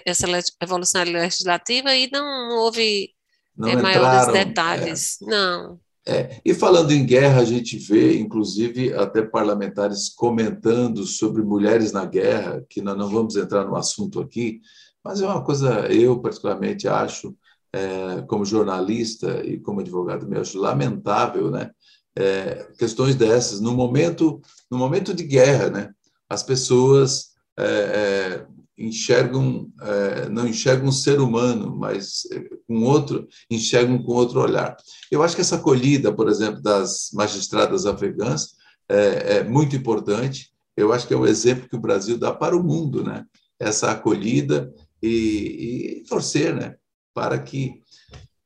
essa 0.06 0.28
evolução 0.62 1.04
legislativa 1.04 1.96
e 1.96 2.10
não 2.12 2.58
houve 2.58 3.14
não 3.56 3.70
é, 3.70 3.76
maiores 3.76 4.34
detalhes. 4.34 5.22
É. 5.22 5.26
Não. 5.26 5.80
É, 6.06 6.42
e 6.44 6.54
falando 6.54 6.92
em 6.92 7.06
guerra, 7.06 7.42
a 7.42 7.46
gente 7.46 7.78
vê, 7.78 8.18
inclusive, 8.18 8.94
até 8.94 9.22
parlamentares 9.22 10.10
comentando 10.10 11.06
sobre 11.06 11.44
mulheres 11.44 11.92
na 11.92 12.06
guerra, 12.06 12.66
que 12.68 12.82
nós 12.82 12.98
não 12.98 13.08
vamos 13.08 13.36
entrar 13.36 13.66
no 13.66 13.76
assunto 13.76 14.20
aqui, 14.20 14.62
mas 15.04 15.22
é 15.22 15.28
uma 15.28 15.44
coisa, 15.44 15.88
eu 15.92 16.20
particularmente 16.20 16.88
acho, 16.88 17.36
é, 17.74 18.22
como 18.24 18.46
jornalista 18.46 19.46
e 19.46 19.60
como 19.60 19.80
advogado, 19.80 20.28
me 20.28 20.38
acho 20.38 20.60
lamentável, 20.60 21.52
né? 21.52 21.72
É, 22.16 22.68
questões 22.78 23.16
dessas, 23.16 23.62
no 23.62 23.72
momento, 23.74 24.42
no 24.70 24.78
momento 24.78 25.14
de 25.14 25.24
guerra, 25.24 25.70
né? 25.70 25.92
As 26.28 26.44
pessoas 26.44 27.32
é, 27.58 27.66
é 27.66 28.48
enxergam, 28.86 29.72
é, 29.82 30.30
não 30.30 30.48
enxergam 30.48 30.88
um 30.88 30.92
ser 30.92 31.20
humano, 31.20 31.76
mas 31.76 32.28
é, 32.32 32.44
com 32.68 32.84
outro, 32.84 33.28
enxergam 33.50 34.02
com 34.02 34.14
outro 34.14 34.42
olhar. 34.42 34.76
Eu 35.12 35.24
acho 35.24 35.36
que 35.36 35.42
essa 35.42 35.56
acolhida, 35.56 36.14
por 36.14 36.28
exemplo, 36.30 36.62
das 36.62 37.10
magistradas 37.14 37.86
afegãs 37.86 38.56
é, 38.90 39.38
é 39.38 39.44
muito 39.44 39.76
importante. 39.76 40.52
Eu 40.76 40.92
acho 40.92 41.08
que 41.08 41.14
é 41.14 41.18
um 41.18 41.26
exemplo 41.26 41.70
que 41.70 41.76
o 41.76 41.82
Brasil 41.82 42.18
dá 42.18 42.34
para 42.34 42.56
o 42.56 42.64
mundo, 42.64 43.04
né? 43.04 43.26
Essa 43.60 43.92
acolhida 43.92 44.74
e, 45.02 46.00
e 46.00 46.04
torcer, 46.08 46.56
né? 46.56 46.76
Para 47.14 47.38
que 47.40 47.82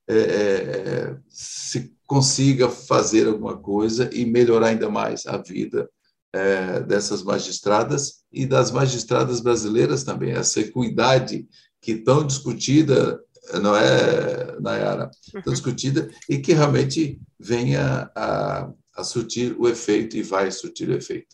é, 0.08 0.18
é, 0.18 1.18
se 1.30 1.94
consiga 2.06 2.70
fazer 2.70 3.28
alguma 3.28 3.58
coisa 3.58 4.10
e 4.14 4.26
melhorar 4.26 4.68
ainda 4.68 4.90
mais 4.90 5.26
a 5.26 5.38
vida 5.38 5.90
é, 6.36 6.82
dessas 6.82 7.24
magistradas 7.24 8.26
e 8.30 8.46
das 8.46 8.70
magistradas 8.70 9.40
brasileiras 9.40 10.04
também. 10.04 10.34
Essa 10.34 10.60
equidade 10.60 11.48
que 11.82 11.96
tão 11.96 12.28
discutida, 12.28 13.24
não 13.62 13.74
é, 13.74 14.60
Nayara? 14.60 15.10
Tão 15.32 15.42
uhum. 15.46 15.54
discutida 15.54 16.10
e 16.30 16.38
que 16.38 16.52
realmente 16.52 17.22
venha 17.40 18.12
a, 18.14 18.70
a 18.98 19.04
surtir 19.06 19.56
o 19.58 19.70
efeito 19.70 20.18
e 20.18 20.24
vai 20.24 20.52
surtir 20.52 20.90
o 20.90 20.94
efeito. 20.94 21.34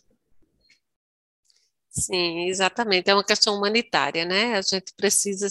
Sim, 1.89 2.47
exatamente. 2.47 3.09
É 3.09 3.13
uma 3.15 3.23
questão 3.23 3.55
humanitária, 3.57 4.23
né? 4.23 4.55
A 4.55 4.61
gente 4.61 4.93
precisa 4.95 5.47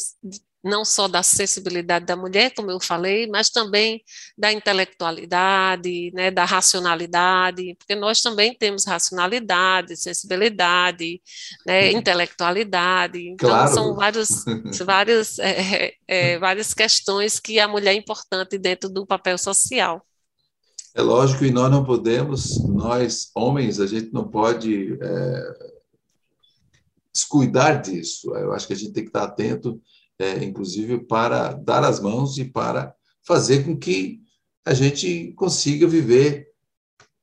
não 0.62 0.84
só 0.84 1.08
da 1.08 1.22
sensibilidade 1.22 2.04
da 2.04 2.16
mulher, 2.16 2.52
como 2.54 2.70
eu 2.70 2.78
falei, 2.78 3.26
mas 3.26 3.48
também 3.48 4.02
da 4.36 4.52
intelectualidade, 4.52 6.10
né, 6.12 6.30
da 6.30 6.44
racionalidade, 6.44 7.74
porque 7.78 7.94
nós 7.94 8.20
também 8.20 8.54
temos 8.54 8.84
racionalidade, 8.84 9.96
sensibilidade, 9.96 11.20
né, 11.66 11.90
intelectualidade. 11.92 13.18
Então, 13.28 13.48
claro. 13.48 13.72
são 13.72 13.94
vários, 13.94 14.44
vários, 14.84 15.38
é, 15.38 15.94
é, 16.06 16.38
várias 16.38 16.74
questões 16.74 17.40
que 17.40 17.58
a 17.58 17.66
mulher 17.66 17.92
é 17.92 17.96
importante 17.96 18.58
dentro 18.58 18.90
do 18.90 19.06
papel 19.06 19.38
social. 19.38 20.04
É 20.94 21.00
lógico, 21.00 21.44
e 21.44 21.52
nós 21.52 21.70
não 21.70 21.84
podemos, 21.84 22.58
nós, 22.68 23.30
homens, 23.34 23.78
a 23.80 23.86
gente 23.86 24.12
não 24.12 24.28
pode 24.28 24.98
é, 25.00 25.70
descuidar 27.14 27.80
disso. 27.80 28.34
Eu 28.34 28.52
acho 28.52 28.66
que 28.66 28.72
a 28.72 28.76
gente 28.76 28.92
tem 28.92 29.04
que 29.04 29.10
estar 29.10 29.22
atento 29.22 29.80
é, 30.20 30.44
inclusive 30.44 30.98
para 30.98 31.52
dar 31.52 31.82
as 31.84 32.00
mãos 32.00 32.38
e 32.38 32.44
para 32.44 32.94
fazer 33.22 33.64
com 33.64 33.76
que 33.76 34.20
a 34.64 34.74
gente 34.74 35.32
consiga 35.32 35.86
viver 35.86 36.48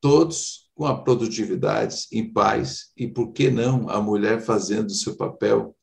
todos 0.02 0.70
com 0.74 0.86
a 0.86 1.02
produtividade 1.02 2.08
em 2.12 2.32
paz 2.32 2.92
e 2.96 3.08
por 3.08 3.32
que 3.32 3.50
não 3.50 3.90
a 3.90 4.02
mulher 4.02 4.42
fazendo 4.42 4.88
o 4.88 4.96
seu 4.96 5.16
papel 5.16 5.76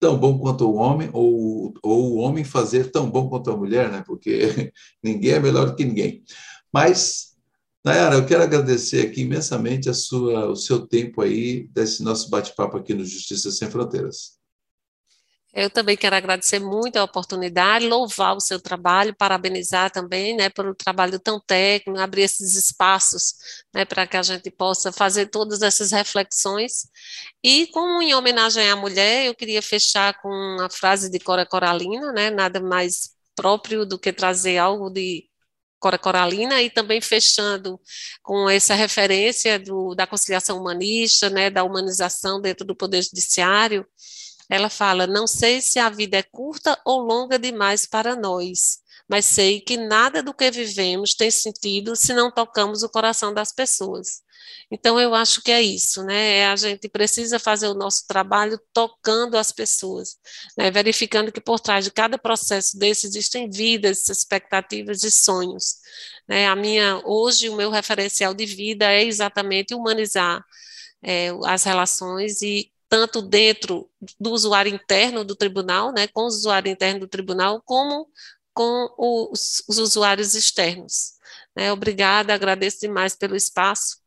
tão 0.00 0.18
bom 0.18 0.38
quanto 0.38 0.68
o 0.68 0.74
homem 0.74 1.10
ou, 1.12 1.74
ou 1.82 2.12
o 2.12 2.16
homem 2.16 2.44
fazer 2.44 2.90
tão 2.90 3.10
bom 3.10 3.28
quanto 3.28 3.50
a 3.50 3.56
mulher, 3.56 3.90
né? 3.90 4.02
Porque 4.06 4.72
ninguém 5.02 5.32
é 5.32 5.40
melhor 5.40 5.74
que 5.74 5.84
ninguém. 5.84 6.22
Mas 6.72 7.36
Nayara, 7.84 8.16
eu 8.16 8.26
quero 8.26 8.42
agradecer 8.42 9.06
aqui 9.06 9.22
imensamente 9.22 9.88
a 9.88 9.94
sua, 9.94 10.50
o 10.50 10.56
seu 10.56 10.86
tempo 10.86 11.22
aí 11.22 11.68
desse 11.68 12.02
nosso 12.02 12.28
bate-papo 12.28 12.76
aqui 12.76 12.92
no 12.94 13.04
Justiça 13.04 13.50
Sem 13.50 13.70
Fronteiras. 13.70 14.37
Eu 15.54 15.70
também 15.70 15.96
quero 15.96 16.14
agradecer 16.14 16.58
muito 16.58 16.96
a 16.96 17.04
oportunidade, 17.04 17.86
louvar 17.88 18.36
o 18.36 18.40
seu 18.40 18.60
trabalho, 18.60 19.14
parabenizar 19.16 19.90
também, 19.90 20.36
né, 20.36 20.50
pelo 20.50 20.74
trabalho 20.74 21.18
tão 21.18 21.40
técnico, 21.40 21.98
abrir 21.98 22.22
esses 22.22 22.54
espaços, 22.54 23.34
né, 23.74 23.84
para 23.84 24.06
que 24.06 24.16
a 24.16 24.22
gente 24.22 24.50
possa 24.50 24.92
fazer 24.92 25.26
todas 25.26 25.62
essas 25.62 25.90
reflexões. 25.90 26.88
E 27.42 27.66
como 27.68 28.02
em 28.02 28.14
homenagem 28.14 28.70
à 28.70 28.76
mulher, 28.76 29.26
eu 29.26 29.34
queria 29.34 29.62
fechar 29.62 30.20
com 30.20 30.58
a 30.60 30.68
frase 30.70 31.10
de 31.10 31.18
Cora 31.18 31.46
Coralina, 31.46 32.12
né, 32.12 32.30
nada 32.30 32.60
mais 32.60 33.10
próprio 33.34 33.86
do 33.86 33.98
que 33.98 34.12
trazer 34.12 34.58
algo 34.58 34.90
de 34.90 35.28
Cora 35.78 35.98
Coralina 35.98 36.60
e 36.60 36.70
também 36.70 37.00
fechando 37.00 37.80
com 38.22 38.50
essa 38.50 38.74
referência 38.74 39.58
do, 39.58 39.94
da 39.94 40.06
conciliação 40.06 40.58
humanista, 40.58 41.30
né, 41.30 41.50
da 41.50 41.64
humanização 41.64 42.40
dentro 42.40 42.66
do 42.66 42.74
Poder 42.76 43.02
Judiciário, 43.02 43.86
ela 44.48 44.68
fala: 44.68 45.06
Não 45.06 45.26
sei 45.26 45.60
se 45.60 45.78
a 45.78 45.88
vida 45.90 46.16
é 46.18 46.22
curta 46.22 46.80
ou 46.84 47.00
longa 47.00 47.38
demais 47.38 47.86
para 47.86 48.16
nós, 48.16 48.78
mas 49.08 49.24
sei 49.26 49.60
que 49.60 49.76
nada 49.76 50.22
do 50.22 50.34
que 50.34 50.50
vivemos 50.50 51.14
tem 51.14 51.30
sentido 51.30 51.96
se 51.96 52.12
não 52.12 52.30
tocamos 52.30 52.82
o 52.82 52.88
coração 52.88 53.32
das 53.32 53.52
pessoas. 53.52 54.22
Então, 54.70 55.00
eu 55.00 55.14
acho 55.14 55.42
que 55.42 55.50
é 55.50 55.62
isso, 55.62 56.02
né? 56.04 56.38
É 56.38 56.46
a 56.46 56.56
gente 56.56 56.88
precisa 56.88 57.38
fazer 57.38 57.68
o 57.68 57.74
nosso 57.74 58.06
trabalho 58.06 58.60
tocando 58.72 59.36
as 59.36 59.50
pessoas, 59.50 60.16
né? 60.56 60.70
verificando 60.70 61.32
que 61.32 61.40
por 61.40 61.58
trás 61.58 61.84
de 61.84 61.90
cada 61.90 62.18
processo 62.18 62.78
desse 62.78 63.06
existem 63.06 63.48
vidas, 63.48 64.08
expectativas 64.08 65.02
e 65.04 65.10
sonhos. 65.10 65.76
Né? 66.28 66.46
A 66.46 66.54
minha, 66.56 67.00
hoje, 67.04 67.48
o 67.48 67.56
meu 67.56 67.70
referencial 67.70 68.34
de 68.34 68.44
vida 68.46 68.90
é 68.90 69.04
exatamente 69.04 69.74
humanizar 69.74 70.44
é, 71.02 71.30
as 71.46 71.64
relações 71.64 72.42
e 72.42 72.70
tanto 72.88 73.20
dentro 73.20 73.88
do 74.18 74.30
usuário 74.30 74.72
interno 74.72 75.24
do 75.24 75.36
tribunal, 75.36 75.92
né, 75.92 76.06
com 76.08 76.22
o 76.22 76.26
usuário 76.26 76.70
interno 76.70 77.00
do 77.00 77.08
tribunal, 77.08 77.62
como 77.64 78.08
com 78.54 78.88
os, 78.98 79.62
os 79.68 79.78
usuários 79.78 80.34
externos. 80.34 81.12
Né, 81.56 81.72
obrigada, 81.72 82.34
agradeço 82.34 82.80
demais 82.80 83.14
pelo 83.14 83.36
espaço 83.36 83.98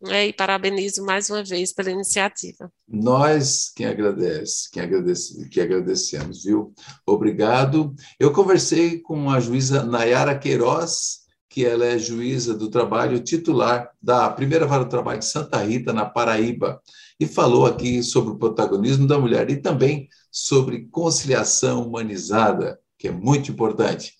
né, 0.00 0.28
e 0.28 0.32
parabenizo 0.32 1.04
mais 1.04 1.28
uma 1.28 1.42
vez 1.42 1.72
pela 1.72 1.90
iniciativa. 1.90 2.70
Nós 2.86 3.70
quem 3.74 3.86
agradece, 3.86 4.70
quem 4.70 4.82
agradece, 4.82 5.48
que 5.48 5.60
agradecemos, 5.60 6.44
viu? 6.44 6.72
Obrigado. 7.06 7.94
Eu 8.18 8.32
conversei 8.32 9.00
com 9.00 9.30
a 9.30 9.40
juíza 9.40 9.82
Nayara 9.82 10.38
Queiroz, 10.38 11.20
que 11.58 11.66
ela 11.66 11.84
é 11.84 11.98
juíza 11.98 12.54
do 12.54 12.70
trabalho 12.70 13.18
titular 13.18 13.90
da 14.00 14.30
primeira 14.30 14.64
vara 14.64 14.84
do 14.84 14.88
trabalho 14.88 15.18
de 15.18 15.24
Santa 15.24 15.60
Rita, 15.60 15.92
na 15.92 16.04
Paraíba, 16.04 16.80
e 17.18 17.26
falou 17.26 17.66
aqui 17.66 18.00
sobre 18.00 18.32
o 18.32 18.38
protagonismo 18.38 19.08
da 19.08 19.18
mulher 19.18 19.50
e 19.50 19.56
também 19.56 20.08
sobre 20.30 20.86
conciliação 20.86 21.84
humanizada, 21.84 22.78
que 22.96 23.08
é 23.08 23.10
muito 23.10 23.50
importante. 23.50 24.12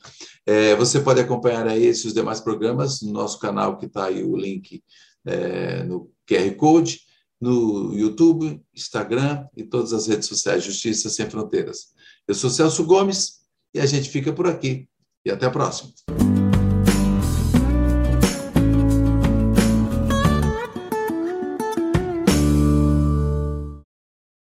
É, 0.45 0.75
você 0.75 0.99
pode 0.99 1.21
acompanhar 1.21 1.69
aí 1.69 1.87
esses 1.87 2.13
demais 2.13 2.41
programas 2.41 3.03
no 3.03 3.13
nosso 3.13 3.39
canal, 3.39 3.79
que 3.79 3.87
está 3.87 4.07
aí 4.07 4.25
o 4.25 4.37
link 4.37 4.83
é, 5.25 5.85
no 5.85 6.11
QR 6.29 6.53
Code, 6.57 7.03
no 7.41 7.95
YouTube, 7.95 8.61
Instagram 8.75 9.47
e 9.57 9.63
todas 9.63 9.93
as 9.93 10.09
redes 10.09 10.27
sociais 10.27 10.65
Justiça 10.65 11.09
Sem 11.09 11.31
Fronteiras. 11.31 11.93
Eu 12.27 12.35
sou 12.35 12.51
Celso 12.51 12.85
Gomes 12.85 13.35
e 13.73 13.79
a 13.79 13.87
gente 13.87 14.11
fica 14.11 14.33
por 14.33 14.49
aqui. 14.49 14.89
E 15.25 15.31
até 15.31 15.47
a 15.47 15.51
próxima. 15.51 15.93